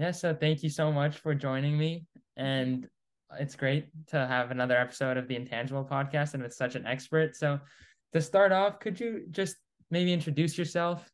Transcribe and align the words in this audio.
Yeah, 0.00 0.12
so 0.12 0.34
thank 0.34 0.62
you 0.62 0.70
so 0.70 0.90
much 0.90 1.18
for 1.18 1.34
joining 1.34 1.76
me. 1.76 2.06
And 2.38 2.88
it's 3.38 3.54
great 3.54 3.90
to 4.06 4.26
have 4.26 4.50
another 4.50 4.74
episode 4.74 5.18
of 5.18 5.28
the 5.28 5.36
Intangible 5.36 5.84
podcast 5.84 6.32
and 6.32 6.42
with 6.42 6.54
such 6.54 6.74
an 6.74 6.86
expert. 6.86 7.36
So, 7.36 7.60
to 8.14 8.22
start 8.22 8.50
off, 8.50 8.80
could 8.80 8.98
you 8.98 9.26
just 9.30 9.56
maybe 9.90 10.10
introduce 10.10 10.56
yourself? 10.56 11.06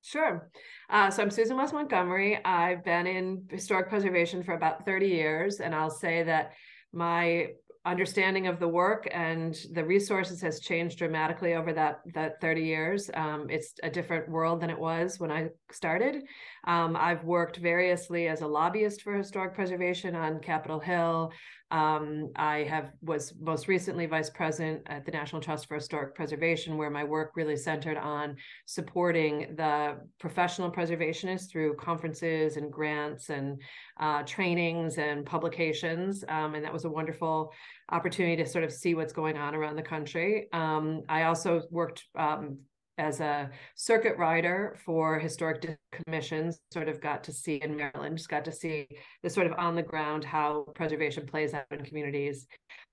Sure. 0.00 0.50
Uh, 0.88 1.10
so 1.10 1.22
I'm 1.22 1.28
Susan 1.28 1.54
West 1.54 1.74
Montgomery. 1.74 2.42
I've 2.42 2.82
been 2.82 3.06
in 3.06 3.44
historic 3.50 3.90
preservation 3.90 4.42
for 4.42 4.54
about 4.54 4.86
30 4.86 5.08
years, 5.08 5.60
and 5.60 5.74
I'll 5.74 5.90
say 5.90 6.22
that 6.22 6.52
my 6.94 7.48
understanding 7.90 8.46
of 8.46 8.60
the 8.60 8.68
work 8.68 9.08
and 9.10 9.58
the 9.72 9.84
resources 9.84 10.40
has 10.40 10.60
changed 10.60 10.98
dramatically 10.98 11.54
over 11.54 11.72
that 11.72 12.00
that 12.14 12.40
30 12.40 12.62
years. 12.62 13.10
Um, 13.14 13.48
it's 13.50 13.74
a 13.82 13.90
different 13.90 14.28
world 14.28 14.60
than 14.60 14.70
it 14.70 14.78
was 14.78 15.18
when 15.18 15.32
I 15.32 15.48
started. 15.72 16.22
Um, 16.68 16.96
I've 16.96 17.24
worked 17.24 17.56
variously 17.56 18.28
as 18.28 18.42
a 18.42 18.46
lobbyist 18.46 19.02
for 19.02 19.14
historic 19.14 19.54
preservation 19.54 20.14
on 20.14 20.38
Capitol 20.38 20.78
Hill. 20.78 21.32
Um, 21.70 22.30
I 22.36 22.64
have 22.64 22.92
was 23.02 23.34
most 23.40 23.68
recently 23.68 24.06
vice 24.06 24.30
president 24.30 24.82
at 24.86 25.04
the 25.04 25.12
National 25.12 25.40
Trust 25.40 25.68
for 25.68 25.76
Historic 25.76 26.14
Preservation, 26.14 26.76
where 26.76 26.90
my 26.90 27.04
work 27.04 27.32
really 27.36 27.56
centered 27.56 27.96
on 27.96 28.36
supporting 28.66 29.54
the 29.56 29.98
professional 30.18 30.70
preservationists 30.70 31.50
through 31.50 31.76
conferences 31.76 32.56
and 32.56 32.72
grants 32.72 33.30
and 33.30 33.60
uh, 34.00 34.22
trainings 34.24 34.98
and 34.98 35.24
publications. 35.24 36.24
Um, 36.28 36.54
and 36.54 36.64
that 36.64 36.72
was 36.72 36.84
a 36.84 36.90
wonderful 36.90 37.52
opportunity 37.90 38.42
to 38.42 38.48
sort 38.48 38.64
of 38.64 38.72
see 38.72 38.94
what's 38.94 39.12
going 39.12 39.36
on 39.36 39.54
around 39.54 39.76
the 39.76 39.82
country. 39.82 40.48
Um, 40.52 41.02
I 41.08 41.24
also 41.24 41.62
worked 41.70 42.04
um, 42.16 42.58
as 43.00 43.20
a 43.20 43.50
circuit 43.74 44.16
rider 44.18 44.76
for 44.84 45.18
historic 45.18 45.78
commissions, 45.90 46.60
sort 46.72 46.88
of 46.88 47.00
got 47.00 47.24
to 47.24 47.32
see 47.32 47.56
in 47.56 47.76
Maryland, 47.76 48.18
just 48.18 48.28
got 48.28 48.44
to 48.44 48.52
see 48.52 48.86
the 49.22 49.30
sort 49.30 49.46
of 49.46 49.54
on 49.58 49.74
the 49.74 49.82
ground 49.82 50.22
how 50.22 50.66
preservation 50.74 51.26
plays 51.26 51.54
out 51.54 51.64
in 51.70 51.84
communities. 51.84 52.46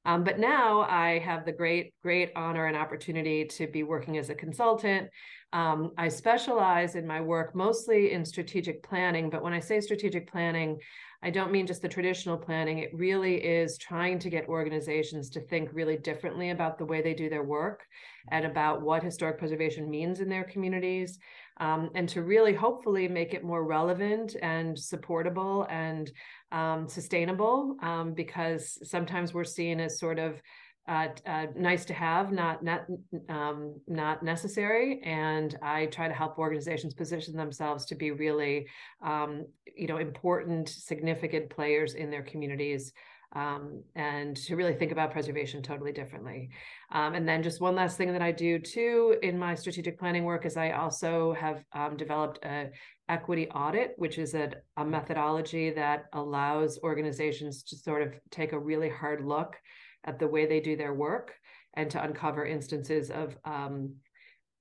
Um, 0.06 0.24
but 0.24 0.40
now 0.40 0.82
I 0.82 1.20
have 1.20 1.46
the 1.46 1.52
great, 1.52 1.94
great 2.02 2.32
honor 2.36 2.68
and 2.68 2.78
opportunity 2.78 3.44
to 3.46 3.68
be 3.68 3.84
working 3.84 4.18
as 4.18 4.30
a 4.30 4.36
consultant. 4.36 5.10
Um, 5.52 5.92
I 5.98 6.08
specialize 6.08 6.96
in 6.96 7.06
my 7.06 7.20
work 7.20 7.54
mostly 7.54 8.14
in 8.14 8.24
strategic 8.24 8.82
planning, 8.84 9.30
but 9.30 9.44
when 9.44 9.54
I 9.54 9.60
say 9.60 9.82
strategic 9.82 10.32
planning, 10.32 10.80
I 11.24 11.30
don't 11.32 11.52
mean 11.52 11.66
just 11.66 11.82
the 11.82 11.90
traditional 11.90 12.38
planning. 12.38 12.78
It 12.78 12.92
really 12.94 13.36
is 13.44 13.78
trying 13.78 14.20
to 14.20 14.30
get 14.30 14.48
organizations 14.48 15.30
to 15.32 15.42
think 15.42 15.70
really 15.74 15.98
differently 15.98 16.52
about 16.52 16.78
the 16.78 16.86
way 16.86 17.02
they 17.02 17.14
do 17.14 17.28
their 17.30 17.44
work 17.44 17.84
and 18.32 18.46
about 18.46 18.82
what 18.82 19.04
historic 19.04 19.40
preservation 19.40 19.90
means 19.90 20.20
in 20.20 20.30
their 20.30 20.44
communities, 20.44 21.18
um, 21.60 21.90
and 21.96 22.08
to 22.10 22.22
really 22.22 22.54
hopefully 22.54 23.08
make 23.08 23.34
it 23.34 23.44
more 23.44 23.66
relevant 23.66 24.36
and 24.44 24.78
supportable 24.78 25.66
and 25.70 26.12
um, 26.52 26.88
sustainable. 26.88 27.76
Um, 27.82 28.14
because 28.14 28.78
sometimes 28.88 29.34
we're 29.34 29.44
seen 29.44 29.80
as 29.80 30.00
sort 30.00 30.20
of 30.20 30.42
uh, 30.88 31.08
uh, 31.26 31.48
nice 31.56 31.84
to 31.86 31.94
have, 31.94 32.32
not 32.32 32.64
not 32.64 32.86
um, 33.30 33.76
not 33.88 34.24
necessary. 34.24 35.02
And 35.04 35.58
I 35.62 35.88
try 35.88 36.08
to 36.08 36.14
help 36.14 36.38
organizations 36.38 36.94
position 36.94 37.36
themselves 37.36 37.86
to 37.88 37.96
be 37.96 38.12
really, 38.12 38.68
um, 39.04 39.46
you 39.76 39.88
know, 39.88 39.98
important, 39.98 40.70
significant 40.70 41.50
players 41.50 41.94
in 41.96 42.10
their 42.10 42.24
communities, 42.24 42.94
um, 43.36 43.84
and 43.96 44.38
to 44.38 44.56
really 44.56 44.74
think 44.74 44.94
about 44.94 45.12
preservation 45.12 45.62
totally 45.62 45.92
differently. 45.92 46.50
Um, 46.94 47.16
and 47.16 47.28
then 47.28 47.44
just 47.44 47.60
one 47.60 47.76
last 47.76 47.98
thing 47.98 48.14
that 48.14 48.22
I 48.22 48.32
do 48.32 48.58
too 48.58 49.18
in 49.22 49.38
my 49.38 49.56
strategic 49.56 50.00
planning 50.00 50.24
work 50.24 50.46
is 50.46 50.56
I 50.56 50.72
also 50.72 51.34
have 51.34 51.64
um, 51.74 51.98
developed 51.98 52.40
a 52.46 52.70
equity 53.10 53.50
audit, 53.50 53.94
which 53.98 54.18
is 54.18 54.34
a, 54.36 54.52
a 54.78 54.86
methodology 54.86 55.70
that 55.72 56.06
allows 56.14 56.80
organizations 56.84 57.64
to 57.64 57.76
sort 57.76 58.02
of 58.02 58.14
take 58.32 58.54
a 58.54 58.60
really 58.60 58.90
hard 58.90 59.26
look 59.26 59.56
at 60.04 60.20
the 60.20 60.28
way 60.28 60.46
they 60.46 60.60
do 60.60 60.76
their 60.76 60.94
work 60.94 61.34
and 61.74 61.92
to 61.92 62.04
uncover 62.04 62.46
instances 62.46 63.12
of 63.12 63.38
um, 63.46 63.94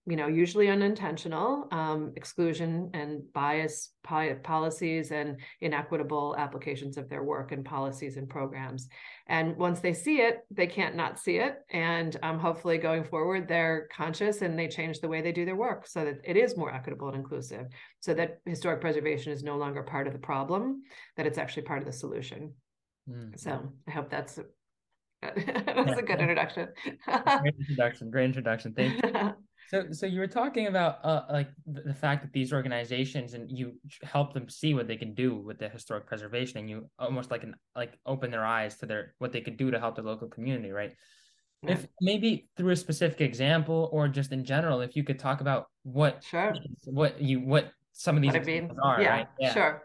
you 0.08 0.14
know 0.14 0.28
usually 0.28 0.68
unintentional 0.68 1.66
um, 1.72 2.12
exclusion 2.14 2.90
and 2.94 3.22
bias 3.32 3.90
policies 4.04 5.10
and 5.10 5.40
inequitable 5.60 6.36
applications 6.38 6.96
of 6.96 7.08
their 7.08 7.24
work 7.24 7.50
and 7.50 7.64
policies 7.64 8.16
and 8.16 8.28
programs. 8.28 8.88
And 9.26 9.56
once 9.56 9.80
they 9.80 9.92
see 9.92 10.18
it 10.20 10.46
they 10.50 10.68
can't 10.68 10.94
not 10.94 11.18
see 11.18 11.38
it. 11.38 11.56
And 11.70 12.16
um, 12.22 12.38
hopefully 12.38 12.78
going 12.78 13.02
forward 13.02 13.48
they're 13.48 13.88
conscious 13.92 14.42
and 14.42 14.56
they 14.56 14.68
change 14.68 15.00
the 15.00 15.08
way 15.08 15.20
they 15.22 15.32
do 15.32 15.44
their 15.44 15.56
work 15.56 15.88
so 15.88 16.04
that 16.04 16.20
it 16.22 16.36
is 16.36 16.56
more 16.56 16.72
equitable 16.72 17.08
and 17.08 17.16
inclusive 17.16 17.66
so 17.98 18.14
that 18.14 18.38
historic 18.46 18.80
preservation 18.80 19.32
is 19.32 19.42
no 19.42 19.56
longer 19.56 19.82
part 19.82 20.06
of 20.06 20.12
the 20.12 20.18
problem 20.20 20.82
that 21.16 21.26
it's 21.26 21.38
actually 21.38 21.64
part 21.64 21.80
of 21.80 21.86
the 21.86 21.92
solution. 21.92 22.52
Mm. 23.08 23.38
so 23.38 23.62
i 23.86 23.92
hope 23.92 24.10
that's 24.10 24.40
that's 25.66 25.98
a 25.98 26.02
good 26.02 26.20
introduction. 26.20 26.68
great 27.06 27.54
introduction. 27.58 28.10
Great 28.10 28.24
introduction. 28.24 28.74
Thank 28.74 29.04
you. 29.04 29.34
So, 29.68 29.86
so 29.90 30.06
you 30.06 30.20
were 30.20 30.28
talking 30.28 30.68
about 30.68 31.04
uh, 31.04 31.22
like 31.28 31.48
the 31.66 31.92
fact 31.92 32.22
that 32.22 32.32
these 32.32 32.52
organizations 32.52 33.34
and 33.34 33.50
you 33.50 33.72
help 34.02 34.32
them 34.32 34.48
see 34.48 34.74
what 34.74 34.86
they 34.86 34.96
can 34.96 35.12
do 35.12 35.34
with 35.34 35.58
the 35.58 35.68
historic 35.68 36.06
preservation, 36.06 36.58
and 36.58 36.70
you 36.70 36.88
almost 37.00 37.32
like 37.32 37.42
an 37.42 37.56
like 37.74 37.98
open 38.06 38.30
their 38.30 38.44
eyes 38.44 38.76
to 38.76 38.86
their 38.86 39.14
what 39.18 39.32
they 39.32 39.40
could 39.40 39.56
do 39.56 39.72
to 39.72 39.80
help 39.80 39.96
the 39.96 40.02
local 40.02 40.28
community, 40.28 40.70
right? 40.70 40.92
Yeah. 41.62 41.72
If 41.72 41.86
maybe 42.00 42.48
through 42.56 42.72
a 42.72 42.76
specific 42.76 43.20
example 43.20 43.88
or 43.92 44.06
just 44.06 44.30
in 44.30 44.44
general, 44.44 44.82
if 44.82 44.94
you 44.94 45.02
could 45.02 45.18
talk 45.18 45.40
about 45.40 45.66
what 45.82 46.22
sure 46.22 46.54
what 46.84 47.20
you 47.20 47.40
what 47.40 47.72
some 47.92 48.14
of 48.14 48.22
these 48.22 48.36
I 48.36 48.40
mean. 48.40 48.70
are, 48.82 49.00
yeah, 49.00 49.08
right? 49.08 49.26
Yeah, 49.40 49.52
sure. 49.52 49.82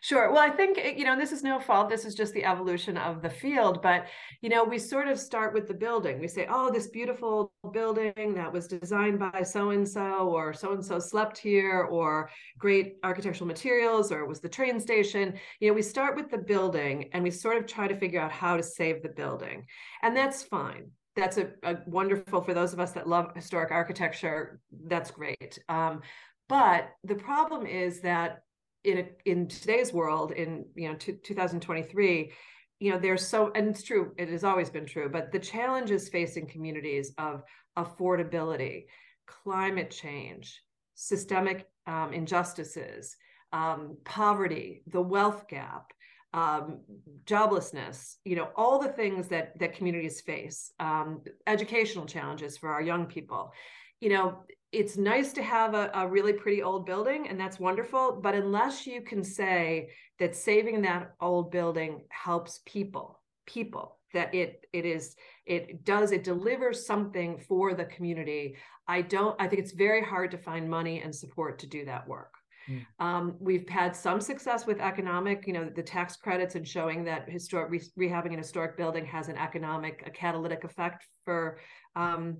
Sure. 0.00 0.30
Well, 0.32 0.42
I 0.42 0.50
think, 0.50 0.78
eh, 0.78 0.94
you 0.96 1.04
know, 1.04 1.16
this 1.16 1.32
is 1.32 1.42
no 1.42 1.58
fault. 1.58 1.88
This 1.88 2.04
is 2.04 2.14
just 2.14 2.32
the 2.34 2.44
evolution 2.44 2.96
of 2.96 3.22
the 3.22 3.30
field. 3.30 3.82
But, 3.82 4.06
you 4.40 4.48
know, 4.48 4.64
we 4.64 4.78
sort 4.78 5.08
of 5.08 5.18
start 5.18 5.54
with 5.54 5.68
the 5.68 5.74
building. 5.74 6.20
We 6.20 6.28
say, 6.28 6.46
oh, 6.48 6.70
this 6.70 6.88
beautiful 6.88 7.52
building 7.72 8.34
that 8.34 8.52
was 8.52 8.66
designed 8.66 9.18
by 9.18 9.42
so 9.42 9.70
and 9.70 9.88
so, 9.88 10.28
or 10.28 10.52
so 10.52 10.72
and 10.72 10.84
so 10.84 10.98
slept 10.98 11.38
here, 11.38 11.82
or 11.90 12.30
great 12.58 12.96
architectural 13.02 13.48
materials, 13.48 14.12
or 14.12 14.20
it 14.20 14.28
was 14.28 14.40
the 14.40 14.48
train 14.48 14.80
station. 14.80 15.34
You 15.60 15.68
know, 15.68 15.74
we 15.74 15.82
start 15.82 16.16
with 16.16 16.30
the 16.30 16.38
building 16.38 17.10
and 17.12 17.22
we 17.22 17.30
sort 17.30 17.56
of 17.56 17.66
try 17.66 17.88
to 17.88 17.96
figure 17.96 18.20
out 18.20 18.32
how 18.32 18.56
to 18.56 18.62
save 18.62 19.02
the 19.02 19.08
building. 19.08 19.66
And 20.02 20.16
that's 20.16 20.42
fine 20.42 20.90
that's 21.16 21.38
a, 21.38 21.50
a, 21.62 21.76
wonderful 21.86 22.42
for 22.42 22.54
those 22.54 22.72
of 22.72 22.80
us 22.80 22.90
that 22.90 23.08
love 23.08 23.30
historic 23.36 23.70
architecture 23.70 24.60
that's 24.88 25.10
great 25.12 25.58
um, 25.68 26.00
but 26.48 26.90
the 27.04 27.14
problem 27.14 27.66
is 27.66 28.00
that 28.00 28.40
in 28.84 28.98
a, 28.98 29.06
in 29.24 29.48
today's 29.48 29.92
world 29.92 30.32
in 30.32 30.64
you 30.74 30.88
know 30.88 30.94
2023 30.94 32.32
you 32.80 32.90
know 32.90 32.98
there's 32.98 33.26
so 33.26 33.50
and 33.54 33.68
it's 33.68 33.82
true 33.82 34.12
it 34.18 34.28
has 34.28 34.44
always 34.44 34.70
been 34.70 34.86
true 34.86 35.08
but 35.08 35.32
the 35.32 35.38
challenges 35.38 36.08
facing 36.08 36.46
communities 36.46 37.12
of 37.18 37.42
affordability 37.78 38.84
climate 39.26 39.90
change 39.90 40.62
systemic 40.94 41.66
um, 41.86 42.12
injustices 42.12 43.16
um, 43.52 43.96
poverty 44.04 44.82
the 44.88 45.00
wealth 45.00 45.48
gap 45.48 45.92
um, 46.34 46.80
joblessness 47.24 48.16
you 48.24 48.34
know 48.34 48.48
all 48.56 48.78
the 48.80 48.88
things 48.88 49.28
that 49.28 49.56
that 49.60 49.74
communities 49.74 50.20
face 50.20 50.72
um, 50.80 51.22
educational 51.46 52.06
challenges 52.06 52.58
for 52.58 52.70
our 52.70 52.82
young 52.82 53.06
people. 53.06 53.52
You 54.00 54.10
know 54.10 54.38
it's 54.74 54.96
nice 54.96 55.32
to 55.32 55.42
have 55.42 55.74
a, 55.74 55.90
a, 55.94 56.06
really 56.06 56.32
pretty 56.32 56.62
old 56.62 56.84
building 56.84 57.28
and 57.28 57.38
that's 57.38 57.58
wonderful 57.58 58.18
but 58.22 58.34
unless 58.34 58.86
you 58.86 59.00
can 59.00 59.22
say 59.22 59.88
that 60.18 60.34
saving 60.34 60.82
that 60.82 61.14
old 61.20 61.50
building 61.50 62.02
helps 62.10 62.60
people 62.66 63.20
people 63.46 63.98
that 64.12 64.34
it 64.34 64.64
it 64.72 64.84
is 64.84 65.16
it 65.46 65.84
does 65.84 66.12
it 66.12 66.24
delivers 66.24 66.86
something 66.86 67.38
for 67.38 67.74
the 67.74 67.84
community 67.86 68.56
i 68.88 69.00
don't 69.00 69.40
i 69.40 69.46
think 69.46 69.60
it's 69.60 69.72
very 69.72 70.02
hard 70.02 70.30
to 70.30 70.38
find 70.38 70.68
money 70.68 71.02
and 71.02 71.14
support 71.14 71.58
to 71.58 71.66
do 71.66 71.84
that 71.84 72.06
work 72.08 72.34
mm. 72.68 72.84
um, 73.00 73.36
we've 73.38 73.68
had 73.68 73.94
some 73.94 74.20
success 74.20 74.66
with 74.66 74.80
economic 74.80 75.46
you 75.46 75.52
know 75.52 75.68
the 75.76 75.82
tax 75.82 76.16
credits 76.16 76.54
and 76.54 76.66
showing 76.66 77.04
that 77.04 77.28
historic 77.28 77.70
re- 77.70 78.08
rehabbing 78.08 78.32
an 78.32 78.38
historic 78.38 78.76
building 78.76 79.04
has 79.04 79.28
an 79.28 79.36
economic 79.36 80.02
a 80.06 80.10
catalytic 80.10 80.64
effect 80.64 81.06
for 81.24 81.58
um, 81.96 82.38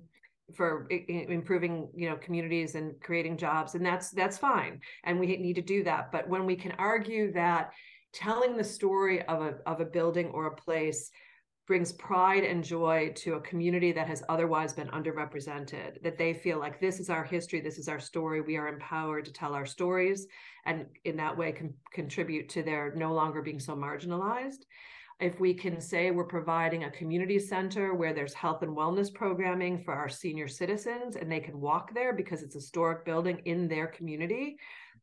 for 0.53 0.87
improving 0.89 1.89
you 1.95 2.07
know 2.07 2.15
communities 2.17 2.75
and 2.75 2.93
creating 3.01 3.35
jobs 3.35 3.73
and 3.73 3.83
that's 3.83 4.11
that's 4.11 4.37
fine 4.37 4.79
and 5.03 5.19
we 5.19 5.25
need 5.25 5.55
to 5.55 5.61
do 5.61 5.83
that 5.83 6.11
but 6.11 6.29
when 6.29 6.45
we 6.45 6.55
can 6.55 6.71
argue 6.73 7.33
that 7.33 7.71
telling 8.13 8.55
the 8.55 8.63
story 8.63 9.23
of 9.23 9.41
a 9.41 9.55
of 9.65 9.81
a 9.81 9.85
building 9.85 10.27
or 10.27 10.45
a 10.45 10.55
place 10.55 11.09
brings 11.67 11.93
pride 11.93 12.43
and 12.43 12.63
joy 12.63 13.11
to 13.15 13.35
a 13.35 13.41
community 13.41 13.91
that 13.91 14.07
has 14.07 14.23
otherwise 14.29 14.73
been 14.73 14.87
underrepresented 14.89 16.01
that 16.03 16.17
they 16.17 16.33
feel 16.33 16.59
like 16.59 16.79
this 16.79 16.99
is 16.99 17.09
our 17.09 17.23
history 17.23 17.59
this 17.59 17.77
is 17.77 17.87
our 17.87 17.99
story 17.99 18.41
we 18.41 18.57
are 18.57 18.67
empowered 18.67 19.25
to 19.25 19.33
tell 19.33 19.53
our 19.53 19.65
stories 19.65 20.27
and 20.65 20.85
in 21.05 21.15
that 21.17 21.37
way 21.37 21.51
can 21.51 21.73
contribute 21.91 22.49
to 22.49 22.63
their 22.63 22.93
no 22.95 23.13
longer 23.13 23.41
being 23.41 23.59
so 23.59 23.75
marginalized. 23.75 24.65
If 25.19 25.39
we 25.39 25.53
can 25.53 25.79
say 25.79 26.11
we're 26.11 26.25
providing 26.25 26.83
a 26.83 26.91
community 26.91 27.39
center 27.39 27.93
where 27.93 28.13
there's 28.13 28.33
health 28.33 28.63
and 28.63 28.75
wellness 28.75 29.13
programming 29.13 29.81
for 29.83 29.93
our 29.93 30.09
senior 30.09 30.47
citizens 30.47 31.15
and 31.15 31.31
they 31.31 31.39
can 31.39 31.61
walk 31.61 31.93
there 31.93 32.13
because 32.13 32.43
it's 32.43 32.55
a 32.55 32.59
historic 32.59 33.05
building 33.05 33.41
in 33.45 33.67
their 33.67 33.87
community 33.87 34.57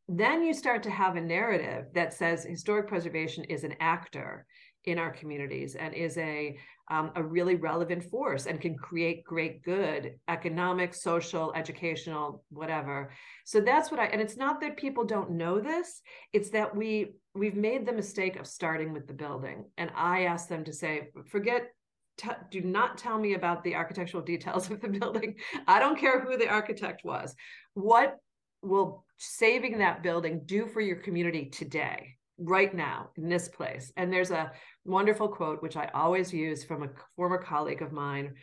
then 0.09 0.43
you 0.43 0.53
start 0.53 0.83
to 0.83 0.89
have 0.89 1.15
a 1.15 1.21
narrative 1.21 1.85
that 1.93 2.13
says 2.13 2.43
historic 2.43 2.87
preservation 2.87 3.45
is 3.45 3.63
an 3.63 3.73
actor 3.79 4.45
in 4.85 4.99
our 4.99 5.11
communities 5.11 5.75
and 5.75 5.93
is 5.93 6.17
a 6.17 6.57
um, 6.89 7.11
a 7.15 7.23
really 7.23 7.55
relevant 7.55 8.03
force 8.03 8.45
and 8.45 8.59
can 8.59 8.75
create 8.75 9.23
great 9.23 9.63
good 9.63 10.15
economic 10.27 10.93
social 10.93 11.53
educational 11.53 12.43
whatever 12.49 13.11
so 13.45 13.61
that's 13.61 13.89
what 13.89 13.99
i 13.99 14.05
and 14.05 14.21
it's 14.21 14.37
not 14.37 14.59
that 14.59 14.77
people 14.77 15.05
don't 15.05 15.31
know 15.31 15.59
this 15.59 16.01
it's 16.33 16.49
that 16.49 16.75
we 16.75 17.13
we've 17.33 17.55
made 17.55 17.85
the 17.85 17.93
mistake 17.93 18.35
of 18.35 18.45
starting 18.45 18.91
with 18.93 19.07
the 19.07 19.13
building 19.13 19.65
and 19.77 19.89
i 19.95 20.23
ask 20.23 20.49
them 20.49 20.63
to 20.63 20.73
say 20.73 21.09
forget 21.27 21.69
T- 22.15 22.29
do 22.51 22.61
not 22.61 22.99
tell 22.99 23.17
me 23.17 23.33
about 23.33 23.63
the 23.63 23.73
architectural 23.73 24.21
details 24.21 24.69
of 24.69 24.79
the 24.81 24.87
building. 24.99 25.35
I 25.67 25.79
don't 25.79 25.97
care 25.97 26.21
who 26.21 26.37
the 26.37 26.47
architect 26.47 27.03
was. 27.03 27.33
What 27.73 28.17
will 28.61 29.03
saving 29.17 29.79
that 29.79 30.03
building 30.03 30.41
do 30.45 30.67
for 30.67 30.79
your 30.79 30.97
community 30.97 31.45
today? 31.45 32.17
Right 32.37 32.73
now 32.73 33.09
in 33.17 33.29
this 33.29 33.47
place. 33.47 33.91
And 33.97 34.11
there's 34.11 34.31
a 34.31 34.51
wonderful 34.85 35.27
quote, 35.27 35.61
which 35.61 35.77
I 35.77 35.89
always 35.93 36.33
use 36.33 36.63
from 36.63 36.83
a 36.83 36.89
former 37.15 37.37
colleague 37.37 37.81
of 37.81 37.91
mine, 37.91 38.33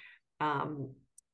um, 0.40 0.90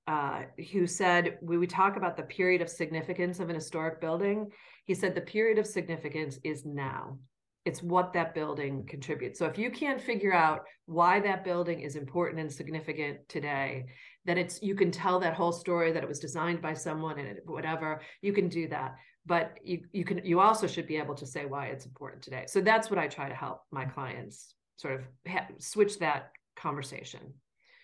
uh, 0.06 0.43
who 0.73 0.87
said, 0.87 1.38
when 1.41 1.58
we 1.58 1.67
talk 1.67 1.97
about 1.97 2.17
the 2.17 2.23
period 2.23 2.62
of 2.62 2.69
significance 2.69 3.41
of 3.41 3.49
an 3.49 3.55
historic 3.55 4.00
building. 4.00 4.49
He 4.85 4.94
said, 4.94 5.14
the 5.14 5.20
period 5.20 5.58
of 5.58 5.67
significance 5.67 6.38
is 6.44 6.64
now. 6.64 7.19
It's 7.64 7.82
what 7.82 8.12
that 8.12 8.32
building 8.32 8.87
contributes. 8.87 9.41
So 9.41 9.47
if 9.47 9.59
you 9.59 9.70
can't 9.70 10.00
figure 10.00 10.32
out 10.32 10.61
why 10.87 11.19
that 11.20 11.43
building 11.43 11.81
is 11.81 11.97
important 11.97 12.41
and 12.41 12.52
significant 12.52 13.29
today, 13.29 13.87
then 14.26 14.37
it's 14.37 14.61
you 14.61 14.75
can 14.75 14.90
tell 14.90 15.19
that 15.20 15.34
whole 15.34 15.52
story 15.52 15.93
that 15.93 16.02
it 16.02 16.08
was 16.08 16.19
designed 16.19 16.61
by 16.61 16.75
someone 16.75 17.19
and 17.19 17.38
whatever. 17.46 18.00
You 18.20 18.32
can 18.32 18.49
do 18.49 18.69
that. 18.69 18.96
But 19.25 19.58
you 19.64 19.84
you 19.93 20.05
can 20.05 20.20
you 20.25 20.40
also 20.40 20.67
should 20.67 20.87
be 20.87 20.96
able 20.96 21.14
to 21.14 21.26
say 21.26 21.46
why 21.46 21.67
it's 21.67 21.87
important 21.87 22.23
today. 22.23 22.44
So 22.46 22.61
that's 22.61 22.90
what 22.90 22.99
i 22.99 23.06
try 23.06 23.28
to 23.28 23.34
help 23.34 23.62
my 23.70 23.84
clients 23.84 24.55
sort 24.76 24.94
of 24.94 25.00
ha- 25.26 25.49
switch 25.58 25.99
that 26.00 26.32
conversation. 26.56 27.20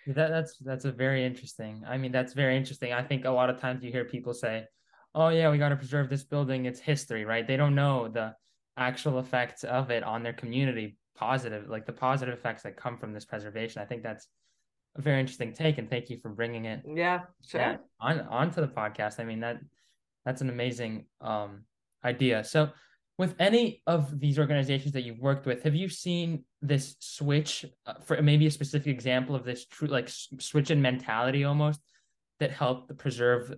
That, 0.07 0.31
that's 0.31 0.59
that's 0.59 0.85
a 0.85 0.91
very 0.91 1.25
interesting 1.25 1.85
i 1.87 1.97
mean 1.97 2.11
that's 2.11 2.33
very 2.33 2.57
interesting. 2.57 2.93
I 2.93 3.05
think 3.05 3.25
a 3.25 3.31
lot 3.31 3.49
of 3.51 3.61
times 3.61 3.85
you 3.85 3.93
hear 3.93 4.05
people 4.05 4.35
say 4.35 4.67
oh 5.15 5.29
yeah 5.29 5.49
we 5.51 5.59
got 5.59 5.71
to 5.71 5.77
preserve 5.77 6.09
this 6.11 6.25
building. 6.25 6.67
It's 6.67 6.81
history 6.81 7.25
right? 7.25 7.47
They 7.47 7.57
don't 7.57 7.77
know 7.77 8.09
the 8.09 8.35
actual 8.77 9.21
effects 9.21 9.63
of 9.63 9.91
it 9.91 10.03
on 10.03 10.23
their 10.23 10.33
community 10.33 10.97
positive 11.15 11.69
like 11.69 11.87
the 11.87 11.93
positive 11.93 12.35
effects 12.35 12.63
that 12.65 12.77
come 12.77 12.99
from 12.99 13.13
this 13.13 13.25
preservation. 13.25 13.81
I 13.81 13.85
think 13.85 14.03
that's 14.03 14.27
a 14.97 15.03
very 15.03 15.21
interesting 15.21 15.53
take 15.53 15.79
and 15.79 15.89
thank 15.89 16.11
you 16.11 16.19
for 16.19 16.29
bringing 16.29 16.67
it 16.67 16.83
yeah 16.87 17.21
sure 17.47 17.61
yeah, 17.61 17.77
on 18.01 18.21
onto 18.21 18.61
the 18.61 18.69
podcast 18.69 19.19
i 19.21 19.25
mean 19.25 19.41
that 19.41 19.59
that's 20.25 20.41
an 20.41 20.49
amazing 20.49 21.07
um, 21.21 21.65
idea. 22.05 22.45
So, 22.45 22.71
with 23.19 23.35
any 23.39 23.83
of 23.87 24.19
these 24.19 24.39
organizations 24.39 24.93
that 24.93 25.03
you've 25.03 25.21
worked 25.21 25.47
with, 25.47 25.63
have 25.63 25.75
you 25.75 25.89
seen 25.89 26.45
this 26.61 26.97
switch 26.99 27.65
uh, 27.87 27.95
for 28.05 28.21
maybe 28.23 28.47
a 28.47 28.51
specific 28.51 28.89
example 28.89 29.35
of 29.35 29.45
this 29.45 29.67
true 29.67 29.89
like 29.89 30.09
switch 30.09 30.71
in 30.71 30.81
mentality 30.81 31.45
almost 31.45 31.81
that 32.41 32.51
helped 32.51 32.97
preserve 32.99 33.53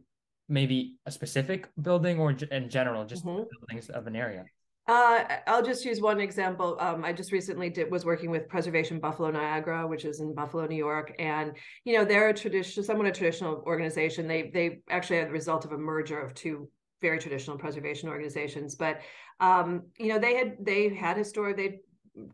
maybe 0.49 0.97
a 1.07 1.11
specific 1.11 1.69
building 1.81 2.19
or 2.19 2.31
in 2.33 2.69
general 2.69 3.05
just 3.05 3.25
mm-hmm. 3.25 3.45
buildings 3.61 3.91
of 3.91 4.07
an 4.07 4.17
area? 4.17 4.45
Uh, 4.87 5.25
I'll 5.47 5.65
just 5.65 5.85
use 5.85 6.01
one 6.01 6.21
example. 6.21 6.77
Um, 6.79 7.05
I 7.05 7.13
just 7.13 7.33
recently 7.33 7.71
did 7.71 7.91
was 7.91 8.05
working 8.05 8.31
with 8.31 8.49
Preservation 8.49 9.01
Buffalo 9.01 9.31
Niagara, 9.31 9.87
which 9.87 10.05
is 10.05 10.21
in 10.21 10.35
Buffalo, 10.35 10.67
New 10.67 10.77
York, 10.77 11.15
and 11.19 11.53
you 11.85 11.97
know 11.97 12.05
they're 12.05 12.29
a 12.29 12.35
tradition, 12.35 12.85
somewhat 12.85 13.07
a 13.07 13.13
traditional 13.13 13.63
organization. 13.67 14.29
They 14.29 14.51
they 14.53 14.81
actually 14.91 15.21
are 15.21 15.25
the 15.25 15.33
result 15.33 15.65
of 15.65 15.73
a 15.73 15.79
merger 15.79 16.21
of 16.21 16.35
two 16.35 16.69
very 17.01 17.19
traditional 17.19 17.57
preservation 17.57 18.11
organizations. 18.11 18.75
But 18.75 19.01
um, 19.41 19.85
you 19.99 20.09
know 20.09 20.19
they 20.19 20.35
had 20.35 20.57
they 20.61 20.95
had 20.95 21.17
historic 21.17 21.57
they 21.57 21.79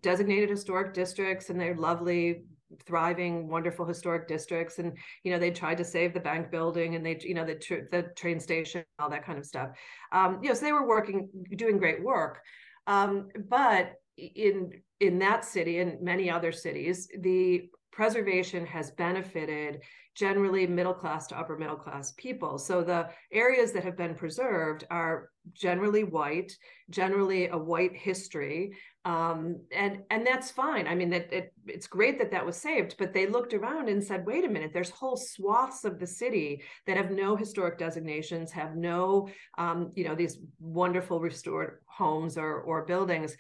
designated 0.03 0.51
historic 0.51 0.93
districts, 0.93 1.51
and 1.51 1.61
they're 1.61 1.77
lovely 1.77 2.43
thriving 2.85 3.49
wonderful 3.49 3.85
historic 3.85 4.29
districts 4.29 4.79
and 4.79 4.97
you 5.25 5.33
know 5.33 5.39
they 5.39 5.51
tried 5.51 5.79
to 5.79 5.85
save 5.85 6.15
the 6.15 6.21
bank 6.21 6.51
building 6.51 6.95
and 6.95 7.05
they 7.05 7.19
you 7.23 7.35
know 7.35 7.45
the 7.45 7.55
tr- 7.55 7.87
the 7.91 8.03
train 8.17 8.39
station 8.39 8.85
all 8.99 9.11
that 9.11 9.25
kind 9.25 9.39
of 9.39 9.45
stuff 9.45 9.71
um 10.13 10.39
you 10.43 10.49
know 10.49 10.55
so 10.55 10.65
they 10.65 10.73
were 10.73 10.87
working 10.87 11.29
doing 11.57 11.79
great 11.79 12.03
work 12.03 12.41
um 12.87 13.29
but 13.49 13.95
in 14.17 14.71
in 15.01 15.19
that 15.19 15.45
city 15.45 15.79
and 15.79 16.01
many 16.01 16.31
other 16.31 16.53
cities 16.53 17.09
the 17.21 17.69
preservation 17.93 18.65
has 18.65 18.93
benefited 18.93 19.81
generally 20.15 20.67
middle 20.67 20.95
class 20.95 21.27
to 21.29 21.39
upper 21.39 21.57
middle 21.57 21.77
class 21.77 22.13
people. 22.17 22.59
So 22.59 22.83
the 22.83 23.09
areas 23.33 23.73
that 23.73 23.85
have 23.85 23.97
been 23.97 24.15
preserved 24.15 24.85
are 24.91 25.31
generally 25.55 26.05
white, 26.05 26.53
generally 26.91 27.49
a 27.49 27.57
white 27.57 27.97
history, 27.97 28.77
um, 29.05 29.61
and 29.75 30.03
and 30.11 30.27
that's 30.27 30.51
fine. 30.51 30.87
I 30.87 30.95
mean, 30.95 31.11
that 31.11 31.33
it, 31.33 31.55
it's 31.67 31.87
great 31.87 32.19
that 32.19 32.31
that 32.33 32.45
was 32.45 32.57
saved, 32.57 32.97
but 32.99 33.15
they 33.15 33.27
looked 33.27 33.55
around 33.55 33.89
and 33.89 34.03
said, 34.03 34.27
wait 34.27 34.45
a 34.45 34.49
minute, 34.49 34.73
there's 34.75 34.91
whole 34.91 35.17
swaths 35.17 35.85
of 35.85 35.99
the 35.99 36.07
city 36.07 36.63
that 36.87 36.99
have 36.99 37.11
no 37.11 37.35
historic 37.35 37.79
designations, 37.79 38.53
have 38.53 38.77
no, 38.77 39.29
um, 39.57 39.91
you 39.95 40.05
know, 40.05 40.15
these 40.15 40.39
wonderful 40.59 41.19
restored 41.21 41.79
homes 41.87 42.37
or 42.37 42.61
or 42.61 42.85
buildings 42.85 43.37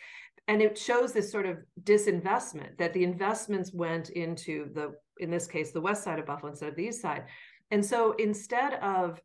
and 0.50 0.60
it 0.60 0.76
shows 0.76 1.12
this 1.12 1.30
sort 1.30 1.46
of 1.46 1.58
disinvestment 1.84 2.76
that 2.76 2.92
the 2.92 3.04
investments 3.04 3.72
went 3.72 4.10
into 4.10 4.68
the 4.74 4.92
in 5.18 5.30
this 5.30 5.46
case 5.46 5.70
the 5.70 5.80
west 5.80 6.02
side 6.02 6.18
of 6.18 6.26
buffalo 6.26 6.50
instead 6.50 6.70
of 6.70 6.76
the 6.76 6.84
east 6.84 7.00
side 7.00 7.24
and 7.70 7.84
so 7.84 8.12
instead 8.18 8.74
of 8.74 9.20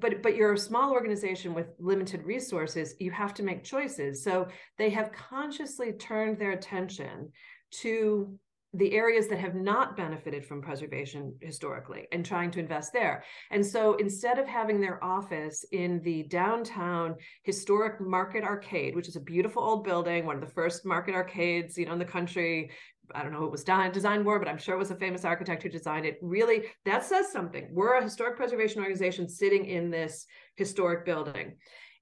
but 0.00 0.22
but 0.22 0.34
you're 0.34 0.54
a 0.54 0.58
small 0.58 0.92
organization 0.92 1.52
with 1.52 1.66
limited 1.78 2.24
resources 2.24 2.94
you 2.98 3.10
have 3.10 3.34
to 3.34 3.42
make 3.42 3.64
choices. 3.64 4.24
So 4.24 4.48
they 4.78 4.90
have 4.90 5.12
consciously 5.12 5.92
turned 5.92 6.38
their 6.38 6.52
attention 6.52 7.32
to 7.82 8.38
the 8.76 8.92
areas 8.92 9.26
that 9.28 9.38
have 9.38 9.54
not 9.54 9.96
benefited 9.96 10.44
from 10.44 10.60
preservation 10.60 11.34
historically 11.40 12.06
and 12.12 12.24
trying 12.24 12.50
to 12.50 12.60
invest 12.60 12.92
there. 12.92 13.24
And 13.50 13.64
so 13.64 13.94
instead 13.94 14.38
of 14.38 14.46
having 14.46 14.80
their 14.80 15.02
office 15.02 15.64
in 15.72 16.00
the 16.02 16.24
downtown 16.24 17.14
historic 17.42 18.00
Market 18.00 18.44
Arcade, 18.44 18.94
which 18.94 19.08
is 19.08 19.16
a 19.16 19.20
beautiful 19.20 19.62
old 19.62 19.84
building, 19.84 20.26
one 20.26 20.36
of 20.36 20.42
the 20.42 20.54
first 20.54 20.84
market 20.84 21.14
arcades, 21.14 21.78
you 21.78 21.86
know, 21.86 21.92
in 21.92 21.98
the 21.98 22.04
country, 22.04 22.70
I 23.14 23.22
don't 23.22 23.32
know 23.32 23.38
who 23.38 23.46
it 23.46 23.52
was 23.52 23.64
designed 23.64 24.24
for, 24.24 24.38
but 24.38 24.48
I'm 24.48 24.58
sure 24.58 24.74
it 24.74 24.78
was 24.78 24.90
a 24.90 24.96
famous 24.96 25.24
architect 25.24 25.62
who 25.62 25.68
designed 25.68 26.06
it. 26.06 26.18
Really, 26.20 26.64
that 26.84 27.04
says 27.04 27.30
something. 27.32 27.68
We're 27.72 27.98
a 27.98 28.02
historic 28.02 28.36
preservation 28.36 28.80
organization 28.80 29.28
sitting 29.28 29.64
in 29.66 29.90
this 29.90 30.26
historic 30.56 31.04
building. 31.04 31.56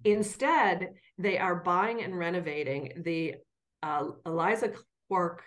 Instead, 0.04 0.94
they 1.18 1.38
are 1.38 1.56
buying 1.56 2.02
and 2.02 2.18
renovating 2.18 3.02
the 3.04 3.34
uh, 3.82 4.04
Eliza 4.26 4.72
Clark 5.08 5.42